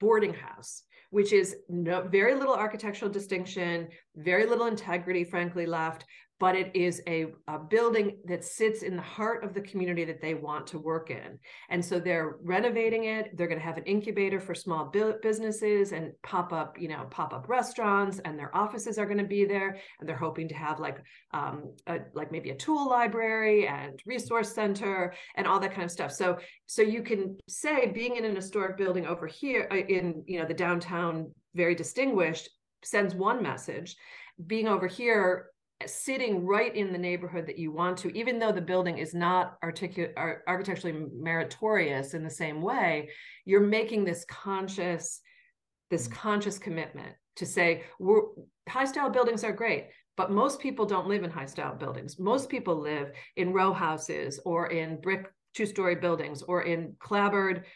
boarding 0.00 0.34
house, 0.34 0.82
which 1.10 1.32
is 1.32 1.56
no, 1.68 2.02
very 2.02 2.34
little 2.34 2.54
architectural 2.54 3.10
distinction, 3.10 3.88
very 4.16 4.46
little 4.46 4.66
integrity, 4.66 5.24
frankly, 5.24 5.66
left, 5.66 6.04
but 6.38 6.54
it 6.54 6.70
is 6.74 7.02
a, 7.06 7.26
a 7.48 7.58
building 7.58 8.18
that 8.26 8.44
sits 8.44 8.82
in 8.82 8.94
the 8.94 9.02
heart 9.02 9.42
of 9.42 9.54
the 9.54 9.60
community 9.60 10.04
that 10.04 10.20
they 10.20 10.34
want 10.34 10.66
to 10.66 10.78
work 10.78 11.10
in. 11.10 11.38
And 11.70 11.82
so 11.82 11.98
they're 11.98 12.36
renovating 12.42 13.04
it. 13.04 13.36
They're 13.36 13.46
going 13.46 13.58
to 13.58 13.64
have 13.64 13.78
an 13.78 13.84
incubator 13.84 14.38
for 14.38 14.54
small 14.54 14.92
businesses 15.22 15.92
and 15.92 16.12
pop 16.22 16.52
up, 16.52 16.78
you 16.78 16.88
know, 16.88 17.06
pop 17.10 17.32
up 17.32 17.48
restaurants, 17.48 18.20
and 18.24 18.38
their 18.38 18.54
offices 18.54 18.98
are 18.98 19.06
going 19.06 19.18
to 19.18 19.24
be 19.24 19.46
there. 19.46 19.78
And 19.98 20.08
they're 20.08 20.16
hoping 20.16 20.48
to 20.48 20.54
have 20.54 20.78
like, 20.78 20.98
um, 21.32 21.74
a, 21.86 22.00
like 22.14 22.30
maybe 22.30 22.50
a 22.50 22.56
tool 22.56 22.88
library 22.88 23.66
and 23.66 23.98
resource 24.04 24.54
center 24.54 25.14
and 25.36 25.46
all 25.46 25.58
that 25.60 25.72
kind 25.72 25.84
of 25.84 25.90
stuff. 25.90 26.12
So, 26.12 26.38
so 26.66 26.82
you 26.82 27.02
can 27.02 27.38
say 27.48 27.86
being 27.86 28.16
in 28.16 28.26
an 28.26 28.36
historic 28.36 28.76
building 28.76 29.06
over 29.06 29.26
here 29.26 29.68
uh, 29.70 29.76
in, 29.76 30.22
you 30.26 30.38
know, 30.38 30.46
the 30.46 30.54
downtown, 30.54 31.32
very 31.54 31.74
distinguished, 31.74 32.50
sends 32.84 33.14
one 33.14 33.42
message. 33.42 33.96
Being 34.46 34.68
over 34.68 34.86
here 34.86 35.46
sitting 35.84 36.46
right 36.46 36.74
in 36.74 36.92
the 36.92 36.98
neighborhood 36.98 37.46
that 37.46 37.58
you 37.58 37.70
want 37.70 37.98
to, 37.98 38.16
even 38.16 38.38
though 38.38 38.52
the 38.52 38.60
building 38.60 38.96
is 38.98 39.14
not 39.14 39.60
articu- 39.60 40.12
architecturally 40.48 41.06
meritorious 41.14 42.14
in 42.14 42.24
the 42.24 42.30
same 42.30 42.62
way, 42.62 43.10
you're 43.44 43.60
making 43.60 44.04
this 44.04 44.24
conscious, 44.24 45.20
this 45.90 46.08
mm. 46.08 46.12
conscious 46.12 46.58
commitment 46.58 47.14
to 47.36 47.44
say, 47.44 47.84
we're, 47.98 48.22
high 48.68 48.86
style 48.86 49.10
buildings 49.10 49.44
are 49.44 49.52
great, 49.52 49.88
but 50.16 50.30
most 50.30 50.60
people 50.60 50.86
don't 50.86 51.08
live 51.08 51.24
in 51.24 51.30
high 51.30 51.46
style 51.46 51.74
buildings. 51.74 52.18
Most 52.18 52.48
people 52.48 52.80
live 52.80 53.12
in 53.36 53.52
row 53.52 53.74
houses 53.74 54.40
or 54.46 54.68
in 54.68 54.98
brick 55.02 55.30
two 55.54 55.66
story 55.66 55.94
buildings 55.94 56.42
or 56.42 56.62
in 56.62 56.94
clapboard 56.98 57.66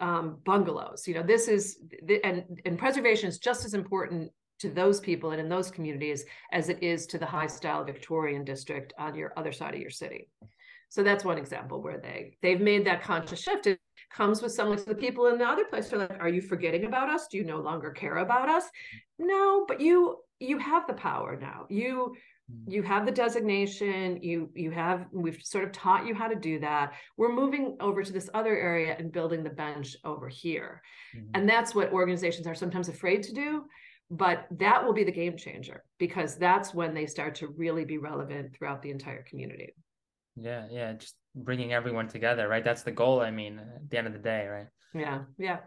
um, 0.00 0.38
bungalows. 0.46 1.06
You 1.06 1.14
know, 1.14 1.22
this 1.22 1.46
is, 1.46 1.78
and, 2.24 2.44
and 2.64 2.78
preservation 2.78 3.28
is 3.28 3.38
just 3.38 3.66
as 3.66 3.74
important 3.74 4.30
to 4.60 4.70
those 4.70 5.00
people 5.00 5.30
and 5.30 5.40
in 5.40 5.48
those 5.48 5.70
communities 5.70 6.24
as 6.52 6.68
it 6.68 6.82
is 6.82 7.06
to 7.06 7.18
the 7.18 7.26
high 7.26 7.46
style 7.46 7.84
Victorian 7.84 8.44
district 8.44 8.92
on 8.98 9.14
your 9.14 9.32
other 9.36 9.52
side 9.52 9.74
of 9.74 9.80
your 9.80 9.90
city. 9.90 10.28
So 10.90 11.04
that's 11.04 11.24
one 11.24 11.38
example 11.38 11.80
where 11.80 11.98
they 11.98 12.36
they've 12.42 12.60
made 12.60 12.84
that 12.86 13.02
conscious 13.02 13.40
shift. 13.40 13.68
It 13.68 13.80
comes 14.12 14.42
with 14.42 14.52
some 14.52 14.72
of 14.72 14.84
the 14.84 14.94
people 14.94 15.26
in 15.26 15.38
the 15.38 15.46
other 15.46 15.64
place 15.64 15.92
are 15.92 15.98
like, 15.98 16.18
are 16.20 16.28
you 16.28 16.42
forgetting 16.42 16.84
about 16.84 17.08
us? 17.08 17.28
Do 17.28 17.38
you 17.38 17.44
no 17.44 17.60
longer 17.60 17.90
care 17.90 18.16
about 18.16 18.48
us? 18.48 18.64
No, 19.18 19.64
but 19.68 19.80
you 19.80 20.16
you 20.40 20.58
have 20.58 20.86
the 20.88 20.94
power 20.94 21.38
now. 21.40 21.66
You 21.68 22.16
mm. 22.50 22.72
you 22.72 22.82
have 22.82 23.06
the 23.06 23.12
designation 23.12 24.20
you 24.20 24.50
you 24.54 24.72
have 24.72 25.06
we've 25.12 25.40
sort 25.42 25.62
of 25.62 25.70
taught 25.70 26.06
you 26.06 26.14
how 26.14 26.26
to 26.26 26.34
do 26.34 26.58
that 26.58 26.94
we're 27.16 27.32
moving 27.32 27.76
over 27.78 28.02
to 28.02 28.12
this 28.12 28.28
other 28.34 28.56
area 28.58 28.96
and 28.98 29.12
building 29.12 29.44
the 29.44 29.50
bench 29.50 29.96
over 30.04 30.28
here 30.28 30.82
mm-hmm. 31.16 31.26
and 31.34 31.48
that's 31.48 31.74
what 31.74 31.92
organizations 31.92 32.46
are 32.48 32.54
sometimes 32.54 32.88
afraid 32.88 33.22
to 33.22 33.32
do 33.32 33.64
but 34.10 34.46
that 34.50 34.84
will 34.84 34.92
be 34.92 35.04
the 35.04 35.12
game 35.12 35.36
changer 35.36 35.84
because 35.98 36.36
that's 36.36 36.74
when 36.74 36.94
they 36.94 37.06
start 37.06 37.34
to 37.36 37.48
really 37.48 37.84
be 37.84 37.98
relevant 37.98 38.54
throughout 38.54 38.82
the 38.82 38.90
entire 38.90 39.22
community. 39.22 39.72
Yeah 40.36 40.66
yeah 40.70 40.92
just 40.94 41.14
bringing 41.34 41.72
everyone 41.72 42.08
together 42.08 42.48
right? 42.48 42.64
That's 42.64 42.82
the 42.82 42.90
goal 42.90 43.20
i 43.20 43.30
mean 43.30 43.58
at 43.58 43.88
the 43.88 43.98
end 43.98 44.06
of 44.06 44.12
the 44.12 44.18
day 44.18 44.46
right? 44.46 44.66
Yeah 44.94 45.20
yeah. 45.38 45.58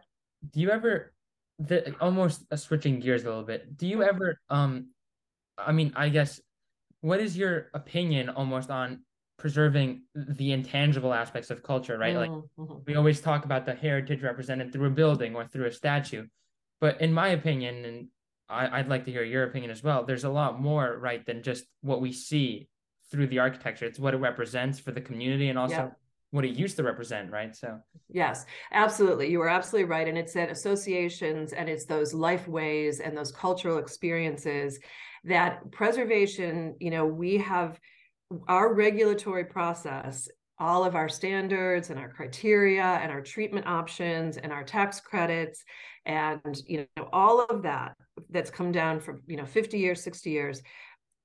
Do 0.52 0.60
you 0.60 0.72
ever 0.72 1.14
the 1.60 1.96
almost 2.00 2.44
uh, 2.52 2.56
switching 2.56 3.00
gears 3.00 3.24
a 3.24 3.28
little 3.28 3.44
bit 3.44 3.78
do 3.78 3.88
you 3.88 4.04
ever 4.04 4.40
um 4.50 4.88
i 5.58 5.72
mean 5.72 5.94
i 5.96 6.10
guess 6.10 6.42
what 7.02 7.20
is 7.20 7.38
your 7.38 7.70
opinion 7.74 8.30
almost 8.30 8.72
on 8.72 9.02
preserving 9.38 10.02
the 10.16 10.52
intangible 10.52 11.14
aspects 11.14 11.50
of 11.50 11.62
culture 11.62 11.98
right? 11.98 12.16
Mm-hmm. 12.16 12.62
like 12.62 12.80
we 12.88 12.96
always 12.96 13.22
talk 13.22 13.46
about 13.46 13.66
the 13.66 13.74
heritage 13.76 14.24
represented 14.24 14.72
through 14.72 14.88
a 14.88 14.92
building 14.92 15.36
or 15.36 15.46
through 15.46 15.68
a 15.68 15.72
statue 15.72 16.26
but 16.82 17.00
in 17.02 17.14
my 17.14 17.30
opinion 17.30 17.86
and 17.86 18.08
I, 18.50 18.82
would 18.82 18.90
like 18.90 19.06
to 19.06 19.12
hear 19.12 19.24
your 19.24 19.44
opinion 19.44 19.72
as 19.72 19.84
well. 19.84 20.04
There's 20.04 20.26
a 20.26 20.30
lot 20.30 20.62
more, 20.62 20.98
right, 21.00 21.26
than 21.26 21.44
just 21.44 21.66
what 21.82 22.02
we 22.02 22.12
see 22.12 22.68
through 23.12 23.28
the 23.28 23.40
architecture. 23.40 23.86
It's 23.86 24.00
what 24.00 24.14
it 24.14 24.18
represents 24.18 24.80
for 24.80 24.92
the 24.92 25.02
community 25.02 25.50
and 25.50 25.58
also 25.58 25.76
yeah. 25.76 25.90
what 26.32 26.46
it 26.46 26.56
used 26.56 26.78
to 26.78 26.84
represent, 26.84 27.32
right? 27.32 27.56
So 27.56 27.80
yes, 28.10 28.46
absolutely. 28.72 29.32
You 29.32 29.42
are 29.42 29.50
absolutely 29.50 29.90
right. 29.90 30.08
And 30.08 30.18
it's 30.18 30.34
that 30.34 30.52
associations 30.52 31.54
and 31.54 31.70
it's 31.70 31.86
those 31.86 32.14
life 32.14 32.48
ways 32.48 33.00
and 33.00 33.18
those 33.18 33.32
cultural 33.32 33.78
experiences 33.78 34.80
that 35.24 35.72
preservation, 35.72 36.76
you 36.80 36.92
know, 36.92 37.06
we 37.06 37.38
have 37.38 37.80
our 38.48 38.74
regulatory 38.74 39.46
process 39.46 40.28
all 40.60 40.86
of 40.86 40.96
our 40.96 41.10
standards 41.10 41.90
and 41.90 42.00
our 42.00 42.10
criteria 42.10 42.84
and 42.84 43.12
our 43.12 43.22
treatment 43.22 43.66
options 43.68 44.38
and 44.38 44.52
our 44.52 44.64
tax 44.64 45.00
credits 45.00 45.64
and 46.06 46.62
you 46.68 46.86
know 46.96 47.10
all 47.12 47.42
of 47.42 47.64
that 47.64 47.96
that's 48.30 48.50
come 48.50 48.72
down 48.72 49.00
from 49.00 49.22
you 49.28 49.38
know 49.38 49.46
50 49.46 49.78
years 49.78 50.04
60 50.04 50.30
years 50.30 50.62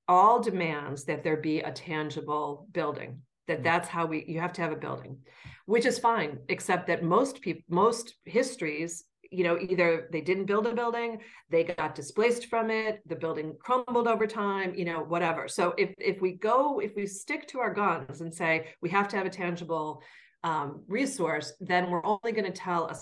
all 0.07 0.39
demands 0.41 1.03
that 1.05 1.23
there 1.23 1.37
be 1.37 1.59
a 1.59 1.71
tangible 1.71 2.67
building 2.71 3.21
that 3.47 3.59
mm. 3.59 3.63
that's 3.63 3.87
how 3.87 4.05
we 4.05 4.25
you 4.27 4.39
have 4.39 4.53
to 4.53 4.61
have 4.61 4.71
a 4.71 4.75
building 4.75 5.17
which 5.65 5.85
is 5.85 5.99
fine 5.99 6.39
except 6.49 6.87
that 6.87 7.03
most 7.03 7.41
people 7.41 7.63
most 7.69 8.15
histories 8.25 9.05
you 9.31 9.43
know 9.43 9.57
either 9.59 10.07
they 10.11 10.21
didn't 10.21 10.45
build 10.45 10.65
a 10.65 10.73
building 10.73 11.19
they 11.49 11.63
got 11.63 11.95
displaced 11.95 12.47
from 12.47 12.71
it 12.71 13.01
the 13.07 13.15
building 13.15 13.55
crumbled 13.59 14.07
over 14.07 14.25
time 14.25 14.73
you 14.75 14.85
know 14.85 14.99
whatever 14.99 15.47
so 15.47 15.73
if 15.77 15.93
if 15.99 16.21
we 16.21 16.31
go 16.33 16.79
if 16.79 16.95
we 16.95 17.05
stick 17.05 17.47
to 17.47 17.59
our 17.59 17.73
guns 17.73 18.21
and 18.21 18.33
say 18.33 18.67
we 18.81 18.89
have 18.89 19.07
to 19.07 19.17
have 19.17 19.25
a 19.25 19.29
tangible 19.29 20.01
um, 20.43 20.83
resource 20.87 21.53
then 21.59 21.89
we're 21.89 22.05
only 22.05 22.31
going 22.31 22.45
to 22.45 22.51
tell 22.51 22.87
a 22.87 22.95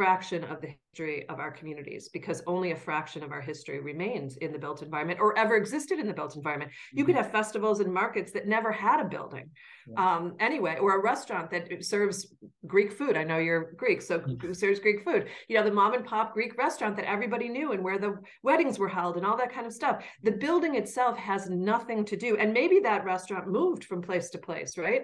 fraction 0.00 0.44
of 0.44 0.62
the 0.62 0.74
history 0.90 1.28
of 1.28 1.38
our 1.38 1.50
communities 1.50 2.08
because 2.08 2.42
only 2.46 2.70
a 2.70 2.76
fraction 2.76 3.22
of 3.22 3.32
our 3.32 3.40
history 3.42 3.80
remains 3.80 4.38
in 4.38 4.50
the 4.50 4.58
built 4.58 4.80
environment 4.80 5.20
or 5.20 5.36
ever 5.36 5.56
existed 5.56 5.98
in 5.98 6.06
the 6.06 6.14
built 6.14 6.36
environment. 6.36 6.70
You 6.94 7.04
could 7.04 7.16
mm-hmm. 7.16 7.24
have 7.24 7.30
festivals 7.30 7.80
and 7.80 7.92
markets 7.92 8.32
that 8.32 8.48
never 8.48 8.72
had 8.72 8.98
a 8.98 9.04
building 9.04 9.50
um, 9.98 10.36
anyway, 10.40 10.78
or 10.80 10.96
a 10.96 11.02
restaurant 11.02 11.50
that 11.50 11.84
serves 11.84 12.34
Greek 12.66 12.92
food. 12.92 13.14
I 13.14 13.24
know 13.24 13.36
you're 13.36 13.72
Greek, 13.76 14.00
so 14.00 14.20
mm-hmm. 14.20 14.52
serves 14.54 14.80
Greek 14.80 15.04
food. 15.04 15.26
You 15.48 15.56
know, 15.58 15.64
the 15.64 15.70
mom 15.70 15.92
and 15.92 16.04
pop 16.04 16.32
Greek 16.32 16.56
restaurant 16.56 16.96
that 16.96 17.04
everybody 17.04 17.50
knew 17.50 17.72
and 17.72 17.84
where 17.84 17.98
the 17.98 18.16
weddings 18.42 18.78
were 18.78 18.88
held 18.88 19.18
and 19.18 19.26
all 19.26 19.36
that 19.36 19.52
kind 19.52 19.66
of 19.66 19.74
stuff. 19.74 20.02
The 20.22 20.32
building 20.32 20.76
itself 20.76 21.18
has 21.18 21.50
nothing 21.50 22.06
to 22.06 22.16
do. 22.16 22.38
And 22.38 22.54
maybe 22.54 22.80
that 22.80 23.04
restaurant 23.04 23.48
moved 23.48 23.84
from 23.84 24.00
place 24.00 24.30
to 24.30 24.38
place, 24.38 24.78
right? 24.78 25.02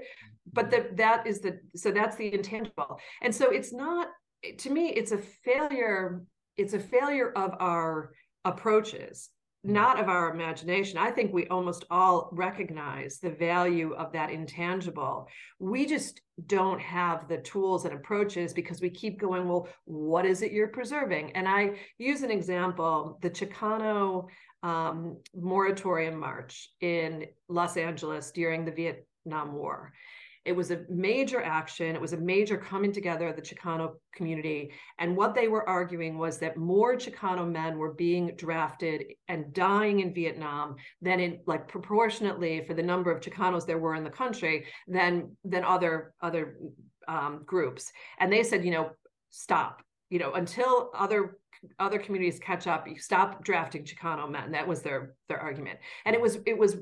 But 0.55 0.71
mm-hmm. 0.71 0.89
the, 0.89 1.03
that 1.03 1.27
is 1.27 1.41
the, 1.41 1.59
so 1.75 1.91
that's 1.91 2.17
the 2.17 2.33
intangible. 2.33 2.99
And 3.21 3.35
so 3.35 3.51
it's 3.51 3.75
not 3.75 4.09
to 4.59 4.71
me 4.71 4.89
it's 4.89 5.13
a 5.13 5.19
failure 5.19 6.23
it's 6.57 6.75
a 6.75 6.81
failure 6.81 7.33
of 7.33 7.55
our 7.61 8.13
approaches 8.45 9.31
mm-hmm. 9.65 9.75
not 9.75 10.01
of 10.01 10.09
our 10.09 10.33
imagination. 10.33 10.99
I 10.99 11.11
think 11.11 11.33
we 11.33 11.47
almost 11.49 11.85
all 11.91 12.31
recognize 12.33 13.19
the 13.19 13.31
value 13.31 13.95
of 13.95 14.13
that 14.13 14.31
intangible. 14.31 15.29
We 15.59 15.87
just 15.87 16.21
don't 16.47 16.81
have 16.81 17.29
the 17.29 17.39
tools 17.39 17.85
and 17.85 17.95
approaches 17.95 18.53
because 18.53 18.81
we 18.81 18.91
keep 18.91 19.19
going 19.19 19.49
well 19.49 19.69
what 19.85 20.27
is 20.27 20.43
it 20.43 20.53
you're 20.53 20.69
preserving? 20.69 21.33
And 21.33 21.49
i 21.49 21.79
use 21.99 22.23
an 22.23 22.31
example 22.31 23.19
the 23.23 23.31
chicano 23.31 24.27
um, 24.63 25.19
moratorium 25.35 26.19
march 26.19 26.71
in 26.81 27.27
los 27.49 27.77
angeles 27.77 28.33
during 28.33 28.65
the 28.65 28.73
vietnam 28.73 29.55
war 29.55 29.93
it 30.47 30.55
was 30.55 30.71
a 30.71 30.85
major 30.89 31.43
action. 31.43 31.97
It 31.97 32.01
was 32.01 32.13
a 32.13 32.17
major 32.17 32.57
coming 32.57 32.93
together 32.93 33.27
of 33.27 33.35
the 33.37 33.43
Chicano 33.43 33.95
community. 34.15 34.71
And 34.99 35.17
what 35.17 35.35
they 35.35 35.49
were 35.49 35.69
arguing 35.69 36.19
was 36.19 36.39
that 36.39 36.57
more 36.57 36.95
Chicano 36.95 37.51
men 37.51 37.79
were 37.79 37.95
being 37.95 38.33
drafted 38.37 39.05
and 39.27 39.53
dying 39.53 40.01
in 40.01 40.15
Vietnam 40.15 40.77
than 41.03 41.19
in 41.19 41.41
like 41.47 41.67
proportionately 41.67 42.65
for 42.65 42.75
the 42.75 42.83
number 42.83 43.11
of 43.11 43.21
Chicanos 43.21 43.67
there 43.67 43.79
were 43.79 43.97
in 43.97 44.05
the 44.05 44.11
country 44.11 44.67
than 44.87 45.37
than 45.45 45.65
other 45.65 46.15
other 46.23 46.57
um, 47.09 47.43
groups. 47.45 47.91
And 48.21 48.33
they 48.33 48.45
said, 48.45 48.65
you 48.65 48.71
know, 48.71 48.91
stop. 49.31 49.83
You 50.11 50.21
know, 50.21 50.35
until 50.35 50.91
other 50.95 51.39
other 51.81 51.99
communities 51.99 52.39
catch 52.39 52.67
up 52.67 52.87
you 52.87 52.99
stop 52.99 53.43
drafting 53.43 53.83
chicano 53.83 54.31
men 54.31 54.53
that 54.53 54.69
was 54.69 54.83
their 54.83 55.15
their 55.29 55.41
argument 55.41 55.79
and 56.05 56.15
it 56.15 56.21
was 56.21 56.39
it 56.47 56.57
was 56.57 56.77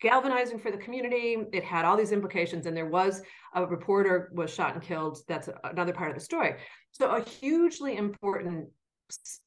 galvanizing 0.00 0.58
for 0.58 0.70
the 0.70 0.76
community. 0.76 1.36
It 1.52 1.64
had 1.64 1.84
all 1.84 1.96
these 1.96 2.12
implications, 2.12 2.66
and 2.66 2.76
there 2.76 2.86
was 2.86 3.22
a 3.54 3.66
reporter 3.66 4.30
was 4.34 4.52
shot 4.52 4.74
and 4.74 4.82
killed. 4.82 5.18
That's 5.28 5.48
another 5.64 5.92
part 5.92 6.10
of 6.10 6.16
the 6.16 6.20
story. 6.20 6.56
So 6.92 7.10
a 7.10 7.22
hugely 7.22 7.96
important, 7.96 8.68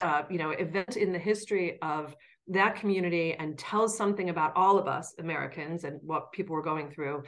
uh, 0.02 0.24
you 0.30 0.38
know, 0.38 0.52
event 0.52 0.98
in 0.98 1.12
the 1.12 1.20
history 1.20 1.80
of 1.82 2.16
that 2.48 2.76
community, 2.76 3.34
and 3.34 3.58
tells 3.60 3.96
something 3.96 4.30
about 4.30 4.54
all 4.56 4.80
of 4.80 4.88
us 4.88 5.14
Americans 5.20 5.84
and 5.84 6.00
what 6.02 6.32
people 6.32 6.56
were 6.56 6.64
going 6.64 6.90
through 6.90 7.24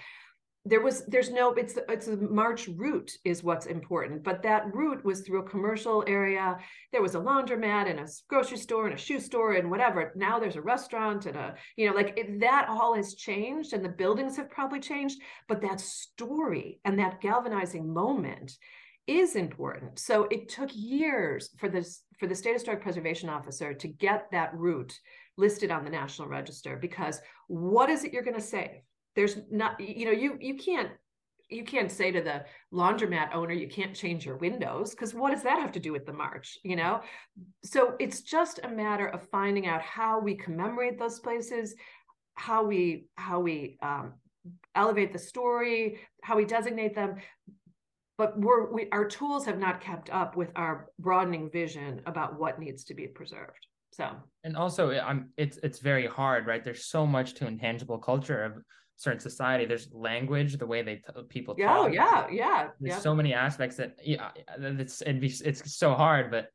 there 0.63 0.81
was 0.81 1.03
there's 1.05 1.31
no 1.31 1.53
it's 1.53 1.77
it's 1.89 2.07
a 2.07 2.15
march 2.17 2.67
route 2.67 3.11
is 3.25 3.43
what's 3.43 3.65
important 3.65 4.23
but 4.23 4.43
that 4.43 4.71
route 4.73 5.03
was 5.03 5.21
through 5.21 5.41
a 5.41 5.49
commercial 5.49 6.03
area. 6.07 6.57
There 6.91 7.01
was 7.01 7.15
a 7.15 7.19
laundromat 7.19 7.89
and 7.89 7.99
a 7.99 8.07
grocery 8.29 8.57
store 8.57 8.85
and 8.85 8.93
a 8.93 8.97
shoe 8.97 9.19
store 9.19 9.53
and 9.53 9.71
whatever. 9.71 10.11
Now 10.15 10.39
there's 10.39 10.57
a 10.57 10.61
restaurant 10.61 11.25
and 11.25 11.35
a 11.35 11.55
you 11.77 11.87
know 11.87 11.95
like 11.95 12.13
it, 12.15 12.39
that 12.41 12.67
all 12.69 12.95
has 12.95 13.15
changed 13.15 13.73
and 13.73 13.83
the 13.83 13.89
buildings 13.89 14.37
have 14.37 14.51
probably 14.51 14.79
changed 14.79 15.19
but 15.47 15.61
that 15.61 15.81
story 15.81 16.79
and 16.85 16.99
that 16.99 17.21
galvanizing 17.21 17.91
moment 17.91 18.51
is 19.07 19.35
important. 19.35 19.97
So 19.97 20.27
it 20.29 20.47
took 20.47 20.69
years 20.73 21.49
for 21.57 21.69
this 21.69 22.03
for 22.19 22.27
the 22.27 22.35
state 22.35 22.53
historic 22.53 22.83
preservation 22.83 23.29
officer 23.29 23.73
to 23.73 23.87
get 23.87 24.27
that 24.31 24.53
route 24.53 24.93
listed 25.37 25.71
on 25.71 25.83
the 25.83 25.89
national 25.89 26.27
register 26.27 26.77
because 26.79 27.19
what 27.47 27.89
is 27.89 28.03
it 28.03 28.13
you're 28.13 28.21
going 28.21 28.35
to 28.35 28.41
save 28.41 28.81
there's 29.15 29.37
not 29.49 29.79
you 29.79 30.05
know 30.05 30.11
you 30.11 30.37
you 30.39 30.55
can't 30.55 30.91
you 31.49 31.65
can't 31.65 31.91
say 31.91 32.11
to 32.11 32.21
the 32.21 32.45
laundromat 32.73 33.35
owner 33.35 33.53
you 33.53 33.67
can't 33.67 33.93
change 33.93 34.25
your 34.25 34.37
windows 34.37 34.91
because 34.91 35.13
what 35.13 35.31
does 35.31 35.43
that 35.43 35.59
have 35.59 35.71
to 35.73 35.79
do 35.79 35.91
with 35.91 36.05
the 36.05 36.13
march 36.13 36.57
you 36.63 36.75
know? 36.75 37.01
So 37.63 37.95
it's 37.99 38.21
just 38.21 38.59
a 38.63 38.69
matter 38.69 39.07
of 39.07 39.27
finding 39.29 39.67
out 39.67 39.81
how 39.81 40.19
we 40.19 40.35
commemorate 40.35 40.97
those 40.97 41.19
places 41.19 41.75
how 42.35 42.63
we 42.63 43.05
how 43.15 43.39
we 43.39 43.77
um, 43.81 44.13
elevate 44.75 45.13
the 45.13 45.19
story 45.19 45.99
how 46.23 46.37
we 46.37 46.45
designate 46.45 46.95
them. 46.95 47.17
But 48.17 48.39
we're 48.39 48.71
we, 48.71 48.87
our 48.91 49.05
tools 49.05 49.45
have 49.45 49.57
not 49.57 49.81
kept 49.81 50.09
up 50.11 50.37
with 50.37 50.51
our 50.55 50.89
broadening 50.99 51.49
vision 51.49 52.01
about 52.05 52.39
what 52.39 52.59
needs 52.59 52.83
to 52.85 52.93
be 52.93 53.07
preserved 53.07 53.67
so. 53.93 54.09
And 54.43 54.55
also 54.55 54.91
i'm 54.91 55.29
it's 55.37 55.57
it's 55.63 55.79
very 55.79 56.07
hard 56.07 56.47
right? 56.47 56.63
There's 56.63 56.85
so 56.85 57.05
much 57.05 57.33
to 57.35 57.47
intangible 57.47 57.97
culture 57.97 58.43
of 58.43 58.53
certain 58.97 59.19
society 59.19 59.65
there's 59.65 59.89
language 59.93 60.57
the 60.57 60.65
way 60.65 60.81
they 60.81 60.95
t- 60.95 61.23
people 61.29 61.55
yeah, 61.57 61.67
talk. 61.67 61.93
yeah 61.93 62.27
yeah 62.31 62.67
there's 62.79 62.95
yeah. 62.95 62.99
so 62.99 63.15
many 63.15 63.33
aspects 63.33 63.75
that 63.75 63.95
yeah 64.03 64.29
it's 64.59 65.01
it'd 65.01 65.19
be, 65.19 65.33
it's 65.43 65.75
so 65.75 65.93
hard 65.93 66.29
but 66.29 66.49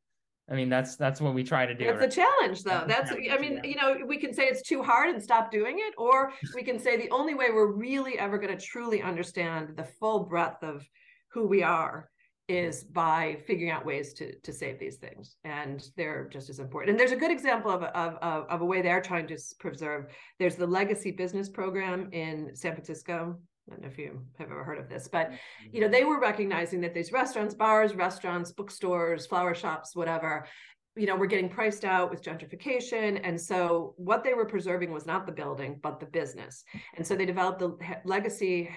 I 0.49 0.55
mean, 0.55 0.69
that's 0.69 0.95
that's 0.95 1.19
what 1.19 1.33
we 1.33 1.43
try 1.43 1.65
to 1.65 1.73
do. 1.73 1.83
It's 1.83 1.99
right? 1.99 2.07
a 2.07 2.15
challenge, 2.15 2.63
though. 2.63 2.85
That's 2.87 3.11
I 3.11 3.37
mean, 3.37 3.59
you 3.65 3.75
know, 3.75 3.97
we 4.05 4.17
can 4.17 4.33
say 4.33 4.43
it's 4.45 4.61
too 4.61 4.81
hard 4.81 5.09
and 5.13 5.21
stop 5.21 5.51
doing 5.51 5.79
it, 5.79 5.93
or 5.97 6.31
we 6.55 6.63
can 6.63 6.79
say 6.79 6.95
the 6.95 7.09
only 7.11 7.33
way 7.33 7.47
we're 7.53 7.73
really 7.73 8.17
ever 8.17 8.37
going 8.37 8.57
to 8.57 8.65
truly 8.65 9.01
understand 9.01 9.75
the 9.75 9.83
full 9.83 10.23
breadth 10.23 10.63
of 10.63 10.87
who 11.33 11.47
we 11.47 11.63
are 11.63 12.09
is 12.47 12.83
by 12.83 13.37
figuring 13.45 13.71
out 13.71 13.85
ways 13.85 14.13
to 14.13 14.33
to 14.39 14.53
save 14.53 14.79
these 14.79 14.97
things 14.97 15.35
and 15.43 15.89
they're 15.97 16.29
just 16.31 16.49
as 16.49 16.59
important 16.59 16.89
and 16.89 16.99
there's 16.99 17.11
a 17.11 17.17
good 17.17 17.31
example 17.31 17.69
of, 17.69 17.83
of, 17.83 18.15
of, 18.21 18.45
of 18.49 18.61
a 18.61 18.65
way 18.65 18.81
they're 18.81 19.01
trying 19.01 19.27
to 19.27 19.37
preserve 19.59 20.05
there's 20.39 20.55
the 20.55 20.67
legacy 20.67 21.11
business 21.11 21.49
program 21.49 22.09
in 22.13 22.55
san 22.55 22.73
francisco 22.73 23.37
I 23.67 23.73
don't 23.73 23.81
know 23.81 23.89
if 23.89 23.97
you 23.97 24.21
have 24.37 24.49
ever 24.49 24.63
heard 24.63 24.77
of 24.77 24.87
this, 24.87 25.09
but 25.09 25.27
mm-hmm. 25.27 25.75
you 25.75 25.81
know, 25.81 25.89
they 25.89 26.05
were 26.05 26.21
recognizing 26.21 26.79
that 26.81 26.93
these 26.93 27.11
restaurants, 27.11 27.53
bars, 27.53 27.95
restaurants, 27.95 28.53
bookstores, 28.53 29.25
flower 29.25 29.53
shops, 29.53 29.93
whatever, 29.93 30.47
you 30.95 31.05
know, 31.05 31.15
were 31.15 31.27
getting 31.27 31.49
priced 31.49 31.85
out 31.85 32.09
with 32.09 32.23
gentrification. 32.23 33.19
And 33.23 33.39
so 33.39 33.93
what 33.97 34.23
they 34.23 34.33
were 34.33 34.45
preserving 34.45 34.91
was 34.91 35.05
not 35.05 35.25
the 35.25 35.31
building, 35.31 35.79
but 35.83 35.99
the 35.99 36.05
business. 36.05 36.63
And 36.95 37.05
so 37.05 37.15
they 37.15 37.25
developed 37.25 37.59
the 37.59 37.77
legacy 38.05 38.69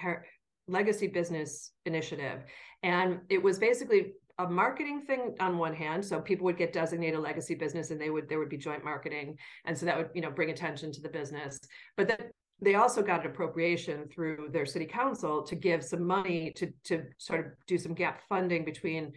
legacy 0.67 1.07
business 1.07 1.71
initiative. 1.85 2.43
And 2.83 3.19
it 3.29 3.41
was 3.41 3.59
basically 3.59 4.13
a 4.39 4.49
marketing 4.49 5.01
thing 5.01 5.35
on 5.39 5.57
one 5.57 5.73
hand. 5.73 6.03
So 6.03 6.19
people 6.19 6.45
would 6.45 6.57
get 6.57 6.73
designated 6.73 7.19
a 7.19 7.21
legacy 7.21 7.55
business 7.55 7.91
and 7.91 7.99
they 7.99 8.09
would 8.09 8.27
there 8.27 8.39
would 8.39 8.49
be 8.49 8.57
joint 8.57 8.83
marketing. 8.83 9.37
And 9.65 9.77
so 9.77 9.85
that 9.85 9.97
would 9.97 10.09
you 10.13 10.21
know 10.21 10.31
bring 10.31 10.49
attention 10.49 10.91
to 10.93 11.01
the 11.01 11.09
business. 11.09 11.59
But 11.97 12.07
then 12.07 12.31
they 12.61 12.75
also 12.75 13.01
got 13.01 13.21
an 13.21 13.31
appropriation 13.31 14.07
through 14.07 14.49
their 14.51 14.65
city 14.65 14.85
council 14.85 15.41
to 15.43 15.55
give 15.55 15.83
some 15.83 16.05
money 16.05 16.51
to 16.55 16.71
to 16.85 17.03
sort 17.17 17.39
of 17.41 17.45
do 17.67 17.77
some 17.77 17.93
gap 17.93 18.21
funding 18.29 18.65
between 18.65 19.13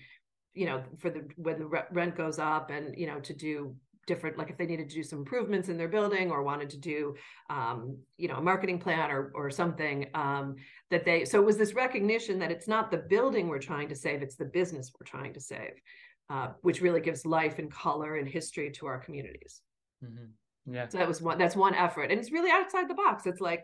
you 0.55 0.67
know 0.67 0.83
for 0.99 1.11
the 1.11 1.27
when 1.37 1.59
the 1.59 1.85
rent 1.91 2.17
goes 2.17 2.39
up 2.39 2.71
and 2.71 2.97
you 2.99 3.07
know 3.07 3.21
to 3.21 3.35
do 3.35 3.75
different 4.07 4.39
like 4.39 4.51
if 4.51 4.57
they 4.57 4.67
needed 4.67 4.89
to 4.89 4.95
do 4.95 5.03
some 5.03 5.21
improvements 5.21 5.69
in 5.69 5.77
their 5.77 5.89
building 5.89 6.31
or 6.31 6.43
wanted 6.43 6.71
to 6.71 6.79
do 6.79 7.15
um, 7.51 7.97
you 8.17 8.29
know 8.29 8.37
a 8.37 8.43
marketing 8.43 8.79
plan 8.79 9.11
or 9.11 9.31
or 9.35 9.51
something 9.51 10.07
um, 10.15 10.57
that 10.91 11.05
they 11.05 11.25
so 11.25 11.41
it 11.41 11.45
was 11.45 11.57
this 11.57 11.75
recognition 11.75 12.39
that 12.39 12.51
it's 12.51 12.69
not 12.69 12.91
the 12.91 12.99
building 12.99 13.49
we're 13.49 13.59
trying 13.59 13.89
to 13.89 13.97
save 13.97 14.23
it's 14.23 14.37
the 14.37 14.45
business 14.45 14.93
we're 14.99 15.07
trying 15.07 15.33
to 15.33 15.41
save 15.41 15.73
uh, 16.31 16.49
which 16.63 16.81
really 16.81 17.01
gives 17.01 17.27
life 17.27 17.59
and 17.59 17.71
color 17.71 18.17
and 18.17 18.29
history 18.29 18.71
to 18.71 18.87
our 18.87 18.99
communities. 18.99 19.61
Mm-hmm. 20.03 20.75
yeah. 20.75 20.89
So 20.89 20.99
that 20.99 21.09
was 21.09 21.21
one 21.21 21.39
that's 21.39 21.57
one 21.57 21.75
effort. 21.75 22.11
And 22.11 22.19
it's 22.19 22.33
really 22.33 22.51
outside 22.51 22.89
the 22.89 22.95
box. 22.95 23.27
It's 23.27 23.41
like 23.41 23.63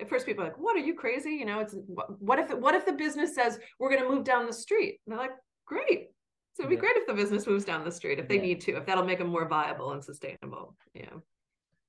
at 0.00 0.08
first 0.08 0.26
people 0.26 0.44
are 0.44 0.48
like 0.48 0.58
what 0.58 0.76
are 0.76 0.80
you 0.80 0.94
crazy? 0.94 1.30
You 1.30 1.46
know 1.46 1.60
it's 1.60 1.74
what 2.18 2.38
if 2.38 2.50
what 2.52 2.74
if 2.74 2.84
the 2.84 2.92
business 2.92 3.34
says 3.34 3.58
we're 3.78 3.90
going 3.90 4.02
to 4.02 4.08
move 4.08 4.24
down 4.24 4.46
the 4.46 4.52
street? 4.52 5.00
And 5.06 5.12
they're 5.12 5.22
like 5.22 5.36
great 5.66 6.08
so 6.54 6.62
it'd 6.62 6.70
be 6.70 6.74
yeah. 6.74 6.80
great 6.80 6.96
if 6.96 7.06
the 7.06 7.14
business 7.14 7.46
moves 7.46 7.64
down 7.64 7.84
the 7.84 7.90
street 7.90 8.18
if 8.18 8.28
they 8.28 8.36
yeah. 8.36 8.42
need 8.42 8.60
to, 8.62 8.76
if 8.76 8.86
that'll 8.86 9.04
make 9.04 9.18
them 9.18 9.28
more 9.28 9.48
viable 9.48 9.92
and 9.92 10.04
sustainable. 10.04 10.76
Yeah. 10.94 11.06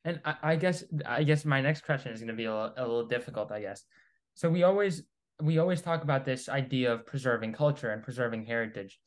And 0.06 0.20
I, 0.26 0.36
I 0.44 0.56
guess 0.56 0.84
I 1.06 1.24
guess 1.24 1.46
my 1.46 1.62
next 1.62 1.86
question 1.86 2.12
is 2.12 2.20
going 2.20 2.28
to 2.28 2.34
be 2.34 2.46
a, 2.46 2.54
a 2.54 2.82
little 2.82 3.06
difficult. 3.06 3.52
I 3.52 3.62
guess. 3.62 3.84
So 4.36 4.50
we 4.50 4.64
always 4.64 5.04
we 5.42 5.60
always 5.60 5.82
talk 5.82 6.04
about 6.04 6.26
this 6.26 6.50
idea 6.50 6.94
of 6.94 7.06
preserving 7.06 7.54
culture 7.54 7.92
and 7.92 8.04
preserving 8.04 8.46
heritage, 8.46 9.00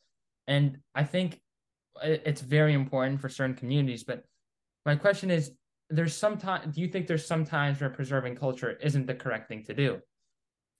and 0.46 0.78
I 0.94 1.04
think 1.04 1.40
it's 2.02 2.40
very 2.40 2.74
important 2.74 3.20
for 3.20 3.28
certain 3.28 3.54
communities. 3.54 4.04
But 4.04 4.24
my 4.84 4.96
question 4.96 5.30
is, 5.30 5.52
there's 5.90 6.14
some 6.14 6.38
time. 6.38 6.70
Do 6.70 6.80
you 6.80 6.88
think 6.88 7.06
there's 7.06 7.26
some 7.26 7.44
times 7.44 7.80
where 7.80 7.90
preserving 7.90 8.36
culture 8.36 8.72
isn't 8.82 9.06
the 9.06 9.14
correct 9.14 9.48
thing 9.48 9.64
to 9.64 9.74
do? 9.74 10.00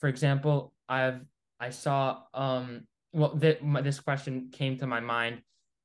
For 0.00 0.08
example, 0.08 0.72
I've 0.88 1.20
I 1.60 1.70
saw 1.70 2.22
um 2.34 2.86
well, 3.16 3.34
the, 3.34 3.58
my, 3.62 3.80
this 3.80 3.98
question 3.98 4.50
came 4.52 4.76
to 4.78 4.86
my 4.86 5.00
mind 5.00 5.40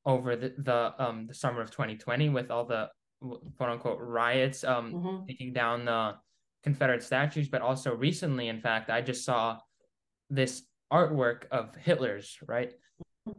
over 0.05 0.35
the, 0.35 0.53
the 0.57 0.93
um 1.03 1.27
the 1.27 1.33
summer 1.33 1.61
of 1.61 1.69
2020 1.69 2.29
with 2.29 2.49
all 2.49 2.65
the 2.65 2.89
quote 3.21 3.69
unquote 3.69 3.99
riots 4.01 4.63
um 4.63 4.91
mm-hmm. 4.91 5.25
taking 5.27 5.53
down 5.53 5.85
the 5.85 6.15
Confederate 6.63 7.03
statues, 7.03 7.49
but 7.49 7.61
also 7.61 7.95
recently, 7.95 8.47
in 8.47 8.59
fact, 8.59 8.89
I 8.89 9.01
just 9.01 9.25
saw 9.25 9.57
this 10.29 10.63
artwork 10.93 11.43
of 11.51 11.75
Hitler's, 11.75 12.37
right? 12.47 12.73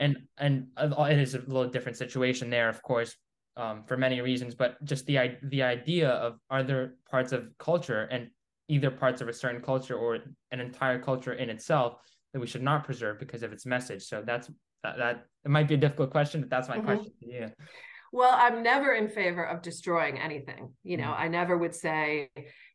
And 0.01 0.17
and 0.39 0.69
it 0.79 1.19
is 1.19 1.35
a 1.35 1.39
little 1.39 1.69
different 1.69 1.99
situation 1.99 2.51
there, 2.51 2.69
of 2.69 2.83
course, 2.83 3.17
um, 3.57 3.85
for 3.85 3.97
many 3.97 4.21
reasons. 4.21 4.55
But 4.55 4.83
just 4.85 5.07
the 5.07 5.37
the 5.45 5.63
idea 5.63 6.11
of 6.11 6.39
are 6.51 6.63
there 6.63 6.95
parts 7.11 7.33
of 7.33 7.49
culture 7.59 8.09
and 8.11 8.29
either 8.69 8.91
parts 8.91 9.21
of 9.21 9.29
a 9.29 9.33
certain 9.33 9.61
culture 9.61 9.97
or 9.97 10.19
an 10.51 10.61
entire 10.61 10.99
culture 10.99 11.35
in 11.35 11.51
itself 11.51 11.97
that 12.33 12.41
we 12.41 12.47
should 12.47 12.63
not 12.63 12.85
preserve 12.85 13.19
because 13.19 13.43
of 13.43 13.53
its 13.53 13.67
message. 13.67 14.05
So 14.05 14.23
that's 14.25 14.51
that, 14.83 14.99
that 14.99 15.27
it 15.45 15.51
might 15.51 15.69
be 15.69 15.75
a 15.75 15.79
difficult 15.79 16.11
question, 16.11 16.41
but 16.41 16.51
that's 16.51 16.69
my 16.69 16.77
mm-hmm. 16.77 16.87
question 16.87 17.13
to 17.21 17.27
you. 17.27 17.49
Well, 18.13 18.35
I'm 18.35 18.63
never 18.63 18.93
in 18.93 19.09
favor 19.09 19.45
of 19.45 19.63
destroying 19.63 20.19
anything. 20.19 20.73
You 20.83 20.97
know, 20.99 21.05
mm-hmm. 21.05 21.23
I 21.23 21.29
never 21.29 21.57
would 21.57 21.75
say 21.75 22.31